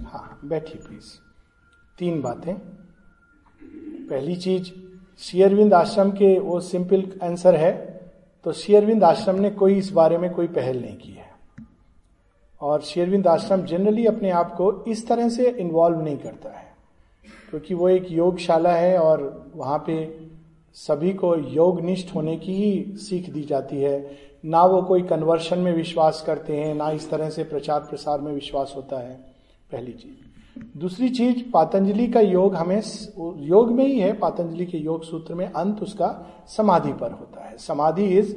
[0.07, 1.05] हाँ बैठिए प्लीज़
[1.99, 2.55] तीन बातें।
[4.07, 4.71] पहली चीज़
[5.19, 8.01] शेयरविंद आश्रम के वो सिंपल आंसर है।
[8.45, 11.31] तो शेयरविंद आश्रम ने कोई इस बारे में कोई पहल नहीं की है।
[12.61, 16.77] और शेयरविंद आश्रम जनरली अपने आप को इस तरह से इन्वॉल्व नहीं करता है।
[17.51, 20.27] क्योंकि वो एक योगशाला है और वहाँ पे
[20.75, 25.59] सभी को योग निष्ठ होने की ही सीख दी जाती है। ना वो कोई कन्वर्शन
[25.59, 29.15] में विश्वास करते हैं, ना इस तरह से प्रचार प्रसार में विश्वास होता है,
[29.73, 32.83] पहली चीज़। दूसरी चीज़, पातंजलि का योग हमें
[33.37, 37.57] योग में ही है, पातंजलि के योग सूत्र में अंत उसका समाधि पर होता है।
[37.59, 38.37] समाधि इज़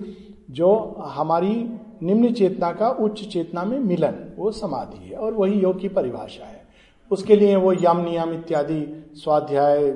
[0.51, 5.79] जो हमारी निम्न चेतना का उच्च चेतना में मिलन, वो समाधि है, और वही योग
[5.79, 6.67] की परिभाषा है।
[7.11, 9.91] उसके लिए वो यम नियम इत्यादि, स्वाध्याय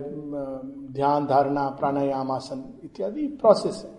[0.93, 3.92] ध्यान, धारणा, प्राणायाम, आसन इत्यादि प्रोसेस है।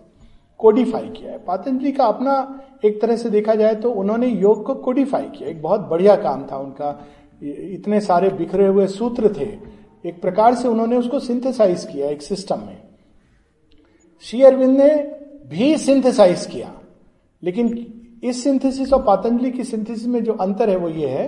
[0.59, 4.75] कोडिफाई किया है। पातंजलि का अपना एक तरह से देखा जाए तो उन्होंने योग को
[4.75, 6.99] कोडिफाई किया। एक बहुत बढ़िया काम था उनका।
[7.43, 9.47] इतने सारे बिखरे हुए सूत्र थे।
[10.05, 12.77] एक प्रकार से उन्होंने उसको सिंथेसाइज किया एक सिस्टम में।
[14.21, 14.89] श्री अरविंद ने
[15.47, 16.71] भी सिंथेसाइज किया।
[17.43, 17.67] लेकिन
[18.23, 21.27] इस सिंथेसिस और पातंजलि की सिंथेसिस में जो अंतर है वो ये है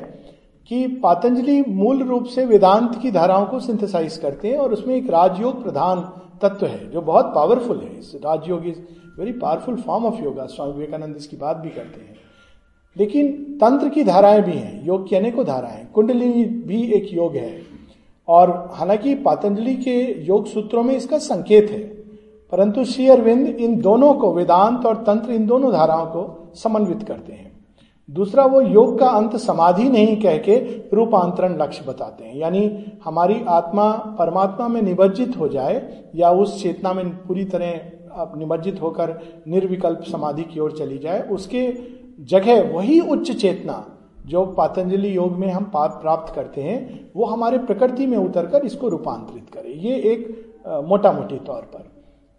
[0.68, 5.10] कि पातंजलि मूल रूप से वेदांत की धाराओं को सिंथेसाइज करते हैं और उसमें एक
[5.10, 6.00] राजयोग प्रधान
[6.42, 8.80] तत्व है, जो बहुत पावरफुल है। इस Rajyoga is
[9.20, 12.16] very powerful form of yoga Swami Vivekananda इसकी बात भी करते हैं।
[12.98, 17.62] लेकिन तंत्र की धाराएँ भी हैं, योग की अनेकों धाराएँ। कुंडलिनी भी एक योग है।
[18.28, 21.80] और हालाँकि पातंजलि के योग सूत्रों में इसका संकेत है,
[22.52, 27.34] परंतु श्री अरविंद इन दोनों को, वेदांत और तंत्र इन दोनों धाराओं को समन्वित करते
[27.34, 27.47] हैं।
[28.10, 30.56] दूसरा वो योग का अंत समाधि नहीं कह के
[30.94, 32.70] रूपांतरण लक्ष्य बताते हैं। यानी
[33.06, 39.20] हमारी आत्मा परमात्मा में निमज्जित हो जाए या उस चेतना में पूरी तरह निमज्जित होकर
[39.48, 41.72] निर्विकल्प समाधि की ओर चली जाए, उसके
[42.26, 43.86] जगह वही उच्च चेतना
[44.26, 48.90] जो पातंजलि योग में हम पाप प्राप्त करते हैं, वो हमारे प्रकृति में उतरकर इसको
[48.90, 50.28] रूपांतरित करे। ये एक
[50.86, 51.92] मोटा मोटी तौर पर।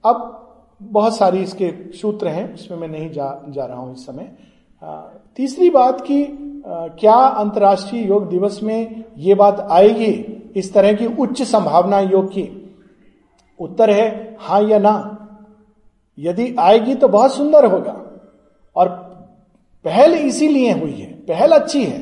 [0.04, 0.44] अब
[0.80, 4.36] बहुत सारी इसके सूत्र हैं उसमें मैं नहीं जा जा रहा हूँ इस समय।
[4.82, 6.26] तीसरी बात कि
[7.00, 10.12] क्या अंतर्राष्ट्रीय योग दिवस में ये बात आएगी?
[10.56, 12.46] इस तरह की उच्च संभावना योग की।
[13.60, 15.14] उत्तर है, हाँ या ना।
[16.18, 17.96] यदि आएगी तो बहुत सुंदर होगा।
[18.76, 18.88] और
[19.84, 22.00] पहल इसीलिए हुई है, पहल अच्छी है।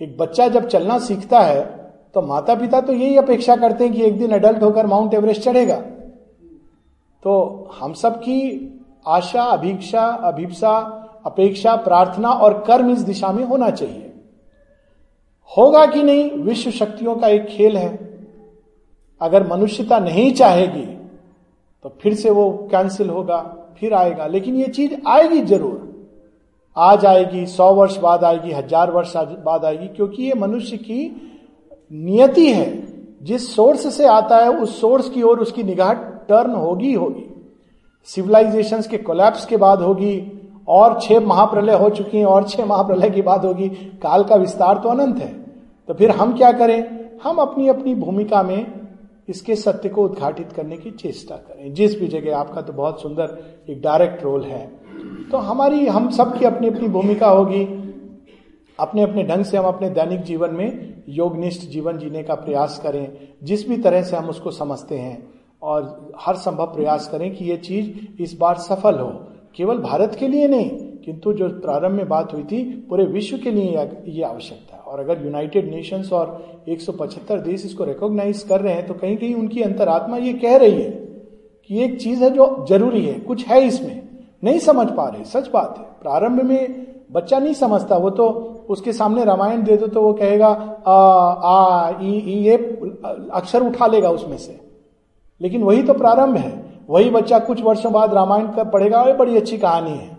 [0.00, 1.64] एक बच्चा जब चलना सीखता है
[2.14, 5.42] तो माता पिता तो यही अपेक्षा करते हैं कि एक दिन अडल्ट होकर माउंट एवरेस्ट
[5.42, 5.76] चढ़ेगा।
[7.22, 8.38] तो हम सब की
[9.06, 14.12] आशा, अभीक्षा, अभिप्सा अपेक्षा, प्रार्थना और कर्म इस दिशा में होना चाहिए।
[15.50, 17.98] होगा कि नहीं, विश्व शक्तियों का एक खेल है।
[19.20, 20.84] अगर मनुष्यता नहीं चाहेगी
[21.84, 23.38] तो फिर से वो कैंसिल होगा,
[23.78, 25.84] फिर आएगा। लेकिन ये चीज़ आएगी ज़रूर।
[26.76, 31.04] आज आएगी, सौ वर्ष बाद आएगी, हज़ार वर्ष बाद आएगी, क्योंकि ये मनुष्य की
[31.92, 32.66] नियति है।
[33.22, 37.24] जिस सोर्स से आता है, उस सोर्स की ओर उसकी निगाह टर्न होगी होगी।
[38.08, 40.35] सिविलाइजेशन के कोलैप्स के बाद होगी
[40.68, 43.68] और छह महाप्रलय हो चुकी हैं और छह महाप्रलय की बात होगी।
[44.02, 45.32] काल का विस्तार तो अनंत है।
[45.88, 47.10] तो फिर हम क्या करें?
[47.24, 48.80] हम अपनी अपनी भूमिका में
[49.28, 53.56] इसके सत्य को उद्घाटित करने की चेष्टा करें। जिस भी जगह आपका तो बहुत सुंदर
[53.70, 54.66] एक डायरेक्ट रोल है।
[55.30, 57.82] तो हमारी, हम सबकी अपनी अपनी भूमिका होगी।
[58.80, 63.18] अपने अपने ढंग से हम अपने दैनिक जीवन में योगनिष्ठ जीवन जीने का प्रयास करें।
[63.42, 65.28] जिस भी तरह से हम उसको समझते हैं
[65.62, 69.24] और हर संभव प्रयास करें कि ये चीज़ इस बार सफल हो।
[69.56, 70.70] केवल भारत के लिए नहीं
[71.04, 75.00] किंतु जो प्रारंभ में बात हुई थी पूरे विश्व के लिए ये आवश्यकता है और
[75.00, 79.62] अगर यूनाइटेड नेशंस और 175 देश इसको रिकॉग्नाइज कर रहे हैं तो कहीं कहीं उनकी
[79.62, 80.90] अंतरात्मा ये कह रही है
[81.68, 84.08] कि एक चीज़ है जो ज़रूरी है कुछ है इसमें।
[84.44, 88.28] नहीं समझ पा रहे सच बात है। प्रारंभ में बच्चा नहीं समझता वो तो
[88.68, 90.48] उसके सामने रामायण दे दो तो वो कहेगा
[90.86, 90.96] आ
[91.30, 92.56] आ ई, ये
[93.32, 94.60] अक्षर उठा लेगा उसमें से।
[95.40, 99.36] लेकिन वही तो प्रारंभ है। वही बच्चा कुछ वर्षों बाद रामायण का पढ़ेगा और बड़ी
[99.36, 100.16] अच्छी कहानी है।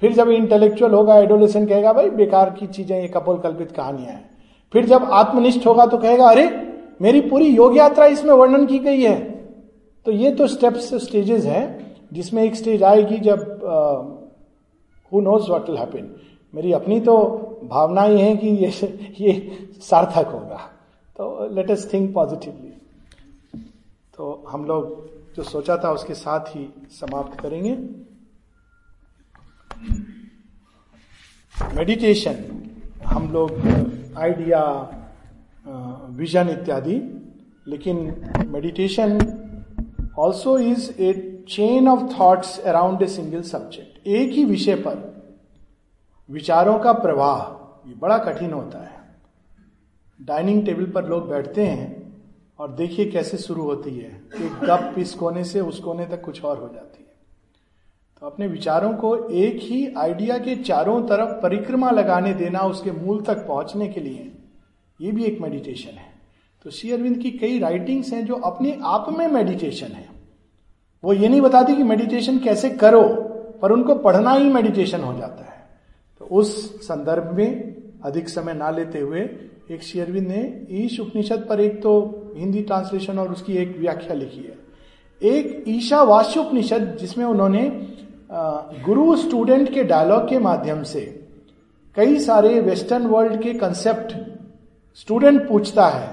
[0.00, 4.30] फिर जब इंटेलेक्चुअल होगा एडोलेसन कहेगा, भाई, बेकार की चीज़ें, ये कपोल कल्पित कहानियाँ हैं।
[4.72, 9.00] फिर जब आत्मनिष्ठ होगा तो कहेगा, अरे, मेरी पूरी योग यात्रा इसमें वर्णन की गई
[9.00, 9.20] है।
[10.06, 13.40] तो ये तो स्टेप्स स्टेजेस हैं, जिसमें एक स्टेज आएगी जब
[15.12, 16.14] who knows what will happen
[16.54, 17.14] मेरी अपनी तो
[17.64, 18.70] भावना ही है कि ये
[19.20, 20.60] ये सार्थक होगा।
[21.16, 22.72] तो लेट अस थिंक पॉजिटिवली
[24.16, 27.74] तो हम लोग जो सोचा था उसके साथ ही समाप्त करेंगे।
[31.74, 32.36] मेडिटेशन
[33.06, 33.50] हम लोग
[34.18, 34.62] आइडिया
[36.10, 36.96] विजन इत्यादि,
[37.66, 37.96] लेकिन
[38.48, 39.18] meditation
[40.18, 41.12] also is a
[41.48, 45.02] chain of thoughts around a single subject एक ही विषय पर
[46.28, 47.40] विचारों का प्रवाह,
[47.88, 49.02] ये बड़ा कठिन होता है।
[50.18, 52.03] डाइनिंग टेबल पर लोग बैठते हैं
[52.58, 56.44] और देखिए कैसे शुरू होती है एक गप इस कोने से उस कोने तक कुछ
[56.44, 57.12] और हो जाती है।
[58.20, 63.20] तो अपने विचारों को एक ही आइडिया के चारों तरफ़ परिक्रमा लगाने देना उसके मूल
[63.22, 64.32] तक पहुँचने के लिए
[65.00, 66.12] ये भी एक मेडिटेशन है।
[66.64, 70.08] तो श्री अरविंद की कई राइटिंग्स हैं जो अपने आप में मेडिटेशन है।
[71.04, 73.02] वो ये नहीं बताती कि मेडिटेशन कैसे करो,
[73.62, 75.66] पर उनको पढ़ना ही मेडिटेशन हो जाता है।
[76.20, 76.54] तो उस
[76.86, 79.20] संदर्भ में अधिक समय ना लेते हुए
[79.70, 80.40] एक शेयरविंद ने
[80.76, 81.92] ईश उपनिषद पर एक तो
[82.36, 84.56] हिंदी ट्रांसलेशन और उसकी एक व्याख्या लिखी है।
[85.22, 86.00] एक ईशा
[86.40, 87.62] उपनिषद जिसमें उन्होंने
[88.86, 91.00] गुरु स्टूडेंट के डायलॉग के माध्यम से
[91.96, 94.14] कई सारे वेस्टर्न वर्ल्ड के कंसेप्ट
[94.98, 96.08] स्टूडेंट पूछता है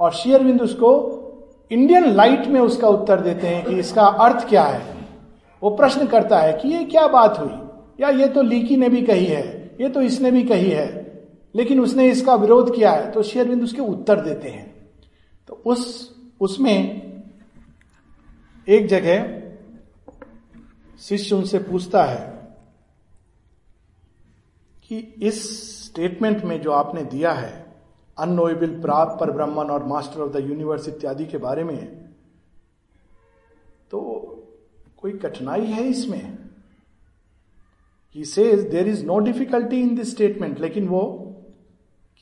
[0.00, 0.90] और शेयरविंद उसको
[1.70, 4.82] इंडियन लाइट में उसका उत्तर देते हैं कि इसका अर्थ क्या है।
[5.62, 7.54] वो प्रश्न करता है कि ये क्या बात हुई?
[8.00, 9.46] या ये तो लीकी ने भी कही है,
[9.80, 10.86] ये तो इसने भी कही है।
[11.54, 14.90] लेकिन उसने इसका विरोध किया है तो शेयरबिंद उसके उत्तर देते हैं।
[15.48, 17.02] तो उस, उसमें
[18.68, 19.42] एक जगह
[21.00, 22.56] शिष्य उनसे पूछता है
[24.88, 25.38] कि इस
[25.86, 27.74] स्टेटमेंट में जो आपने दिया है
[28.18, 31.86] अनोएबल प्राप्त पर ब्रह्मन और मास्टर ऑफ़ द यूनिवर्स इत्यादि के बारे में
[33.90, 34.00] तो
[34.96, 36.38] कोई कठिनाई है इसमें?
[38.14, 41.13] He says there is no difficulty in this statement लेकिन वो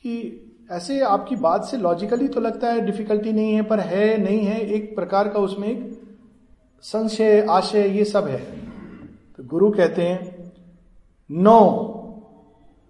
[0.05, 0.39] कि
[0.71, 4.59] ऐसे आपकी बात से लॉजिकली तो लगता है डिफिकल्टी नहीं है, पर है, नहीं है,
[4.59, 6.01] एक प्रकार का उसमें एक
[6.83, 8.39] संशय, आशय, ये सब है।
[9.37, 10.51] तो गुरु कहते हैं
[11.29, 11.59] no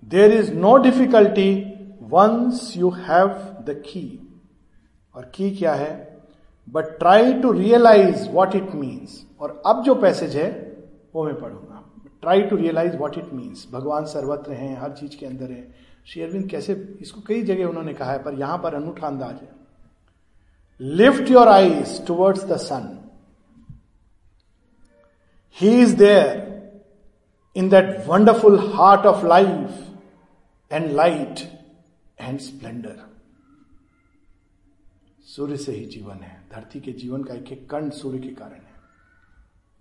[0.03, 1.51] there is no difficulty
[2.03, 3.27] once you have
[3.67, 4.07] the key
[5.15, 5.93] और की क्या है?
[6.67, 10.49] But try to realise what it means और अब जो पैसेज है,
[11.15, 11.83] वो मैं पढ़ूँगा।
[12.21, 16.21] Try to realise what it means भगवान सर्वत्र हैं, हर चीज़ के अंदर है। श्री
[16.21, 19.51] अरविंद कैसे, इसको कई जगह उन्होंने कहा है, पर यहाँ पर अनूठा अंदाज है।
[20.79, 22.99] Lift your eyes towards the sun
[25.57, 26.51] he is there
[27.55, 31.39] in that wonderful heart of life and light
[32.17, 33.01] and splendour
[35.27, 38.55] सूर्य से ही जीवन है। धरती के जीवन का एक एक कण सूर्य के कारण
[38.55, 38.71] है।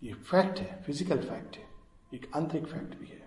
[0.03, 1.65] ये फैक्ट है फ़िज़िकल फैक्ट है।
[2.13, 3.21] एक आंतरिक फैक्ट भी है।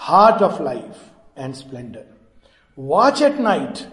[0.00, 2.06] Heart of life and splendor.
[2.76, 3.86] Watch at night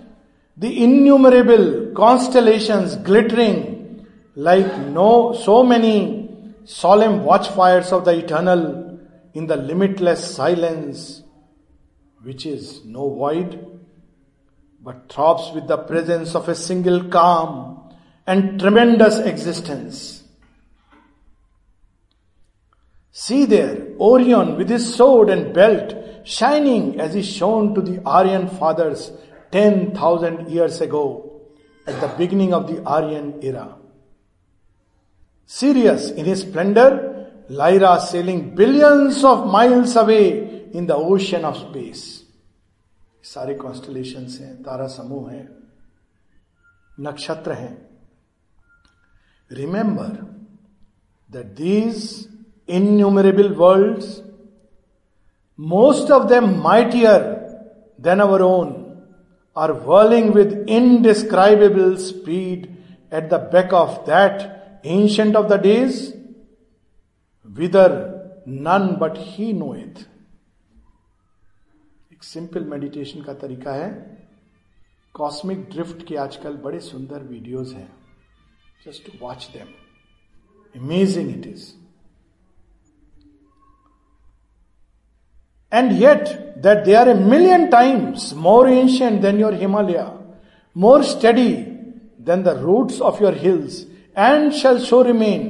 [0.58, 6.30] the innumerable constellations glittering like no so many
[6.66, 9.00] solemn watchfires of the eternal
[9.34, 11.24] in the limitless silence
[12.24, 13.72] which is no void
[14.84, 17.94] but throbs with the presence of a single calm
[18.26, 20.24] and tremendous existence.
[23.12, 25.94] See there, Orion with his sword and belt
[26.25, 29.13] shining as he shone to the Aryan fathers
[29.53, 31.41] 10,000 years ago
[31.87, 33.77] at the beginning of the Aryan era.
[35.47, 42.23] Sirius in his splendor, Lyra sailing billions of miles away in the ocean of space.
[43.27, 45.49] सारे constellation हैं तारा समूह हैं
[47.07, 47.75] नक्षत्र हैं
[49.51, 50.27] Remember
[51.31, 52.29] that these
[52.67, 54.23] innumerable worlds,
[55.60, 57.20] most of them mightier
[58.00, 59.02] than our own,
[59.56, 62.78] are whirling with indescribable speed
[63.12, 66.14] at the beck of that ancient of the days,
[67.46, 70.08] whither none but he knoweth.
[72.14, 73.90] एक simple meditation का तरीका है
[75.16, 77.90] cosmic drift के आजकल बड़े सुंदर videos हैं
[78.86, 79.68] just watch them
[80.76, 81.66] amazing it is
[85.74, 90.06] and yet that they are a million times more ancient than your Himalaya
[90.76, 91.52] more steady
[92.22, 93.82] than the roots of your hills
[94.18, 95.50] and shall so remain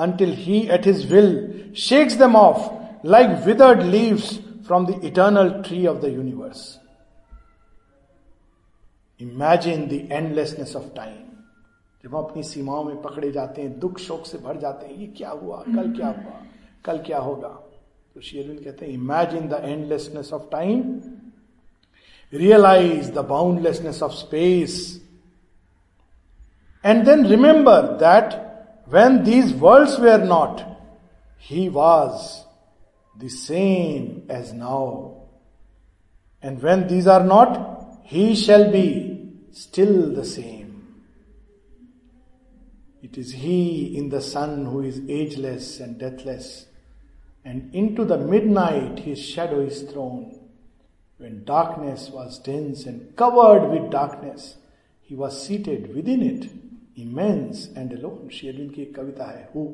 [0.00, 1.30] until he at his will
[1.74, 2.58] shakes them off
[3.04, 6.60] like withered leaves from the eternal tree of the universe.
[9.20, 11.16] Imagine the endlessness of time
[12.04, 15.06] जब हम अपनी सीमाओं में पकड़े जाते हैं, दुख शोक से भर जाते हैं, ये
[15.06, 16.34] क्या हुआ, कल क्या हुआ,
[16.84, 17.48] कल क्या होगा
[18.18, 20.80] तो शेरविन कहते हैं imagine the endlessness of time
[22.32, 24.78] realise the boundlessness of space
[26.84, 28.34] and then remember that
[28.88, 30.60] when these worlds were not
[31.44, 32.26] he was
[33.14, 34.90] the same as now
[36.44, 37.56] and when these are not
[38.10, 38.86] he shall be
[39.52, 40.68] still the same.
[43.02, 43.58] It is He
[43.98, 46.67] in the Son who is ageless and deathless,
[47.47, 50.39] and into the midnight His shadow is thrown.
[51.17, 54.57] When darkness was dense and covered with darkness,
[55.01, 56.49] He was seated within it,
[56.95, 58.29] immense and alone.
[58.29, 59.67] Sherwin की एक कविता है who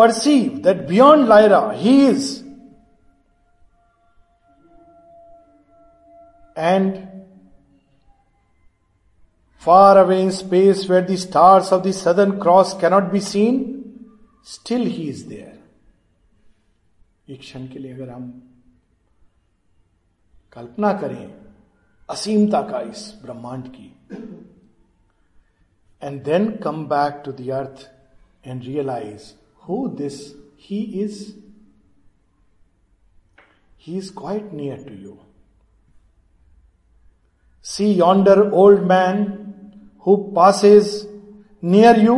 [0.00, 2.42] perceive that beyond Lyra, He is
[6.56, 7.13] and
[9.64, 14.08] far away in space where the stars of the southern cross cannot be seen,
[14.42, 15.56] still he is there.
[17.28, 18.30] एक क्षण के लिए अगर हम
[20.52, 21.30] कल्पना करें
[22.08, 23.92] असीमता का इस ब्रह्मांड की
[26.02, 27.86] and then come back to the earth
[28.44, 29.32] and realise
[29.68, 30.20] who this
[30.60, 31.22] he is
[33.86, 35.16] he is quite near to you
[37.64, 39.43] See yonder old man
[40.04, 41.06] who passes
[41.62, 42.16] near you,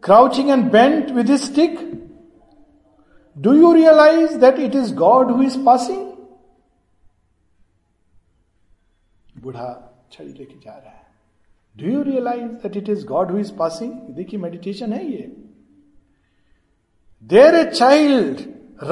[0.00, 1.78] crouching and bent with his stick.
[3.36, 6.04] Do you realize that it is God who is passing?
[9.42, 9.66] बूढ़ा
[10.12, 11.04] छड़ी लेके जा रहा है
[11.76, 15.26] do you realise that it is God who is passing देखिए meditation है ये
[17.32, 18.40] there a child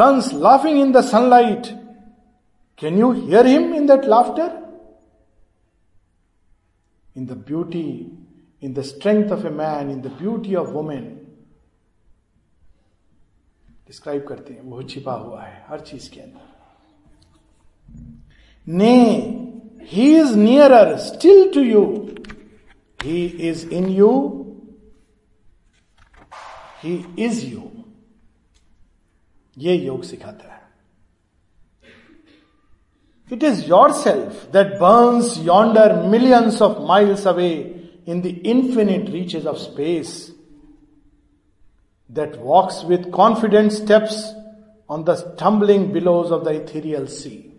[0.01, 1.67] runs laughing in the sunlight
[2.79, 4.53] can you hear him in that laughter
[7.17, 8.11] in the beauty,
[8.61, 11.21] in the strength of a man, in the beauty of woman.
[13.87, 16.53] Describe करते हैं वो छिपा हुआ है हर चीज के अंदर
[18.67, 18.95] ने
[19.91, 21.85] he is nearer still to you
[23.03, 24.11] he is in you
[26.85, 26.95] he
[27.27, 27.71] is you
[29.59, 30.63] ये योग सिखाता है
[33.31, 39.59] It is yourself that burns yonder millions of miles away in the infinite reaches of
[39.59, 40.33] space,
[42.11, 44.33] that walks with confident steps
[44.89, 47.51] on the tumbling billows of the ethereal sea.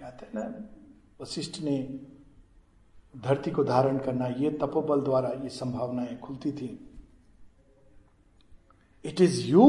[0.00, 0.44] याद है ना
[1.20, 1.76] वशिष्ठ ने
[3.24, 6.78] धरती को धारण करना ये तपोबल द्वारा ये संभावनाएं खुलती थी
[9.04, 9.60] It is you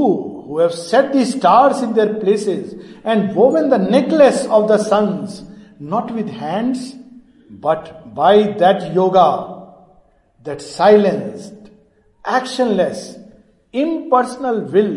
[0.48, 2.74] who have set the stars in their places
[3.04, 5.44] and woven the necklace of the suns,
[5.78, 6.94] not with hands,
[7.50, 9.31] but by that yoga
[10.47, 11.69] that silenced
[12.25, 13.03] actionless
[13.75, 14.95] impersonal will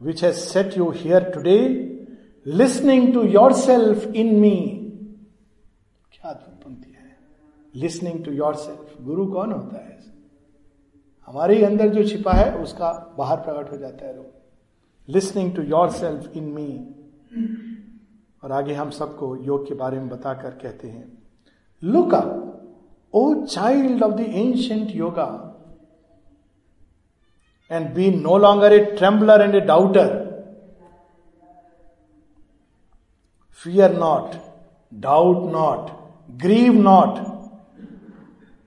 [0.00, 1.58] which has set you here today
[2.46, 3.22] listening to
[3.52, 4.56] yourself in me
[6.12, 7.16] क्या पंक्ति है।
[7.74, 9.98] Listening to your self गुरु कौन होता है?
[11.28, 14.26] हमारे अंदर जो छिपा है, उसका बाहर प्रकट हो जाता है लोग
[15.08, 16.94] listening to yourself in me
[18.42, 21.19] और आगे हम सबको योग के बारे में बताकर कहते हैं।
[21.82, 22.62] Look up,
[23.12, 25.54] O child of the ancient yoga,
[27.70, 30.26] and be no longer a trembler and a doubter.
[33.50, 34.36] Fear not,
[35.00, 37.50] doubt not, grieve not,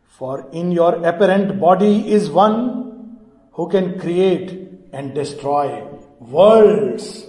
[0.08, 3.18] for in your apparent body is one
[3.52, 5.84] who can create and destroy
[6.20, 7.26] worlds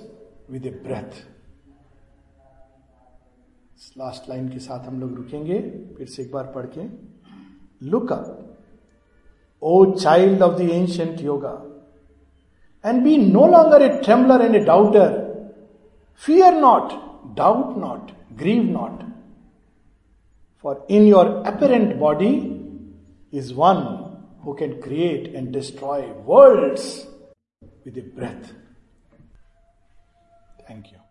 [0.49, 1.25] with a breath.
[3.97, 5.59] Last line के साथ हम लोग रुकेंगे,
[5.97, 6.87] फिर से एक बार पढ़ के।
[7.91, 8.41] Look up
[9.63, 11.53] O child of the ancient yoga
[12.85, 15.23] and be no longer a trembler and a doubter
[16.23, 16.93] fear not
[17.37, 19.03] doubt not grieve not
[20.65, 22.35] for in your apparent body
[23.33, 23.83] is one
[24.45, 26.87] who can create and destroy worlds
[27.87, 28.53] with a breath
[30.69, 31.04] thank you.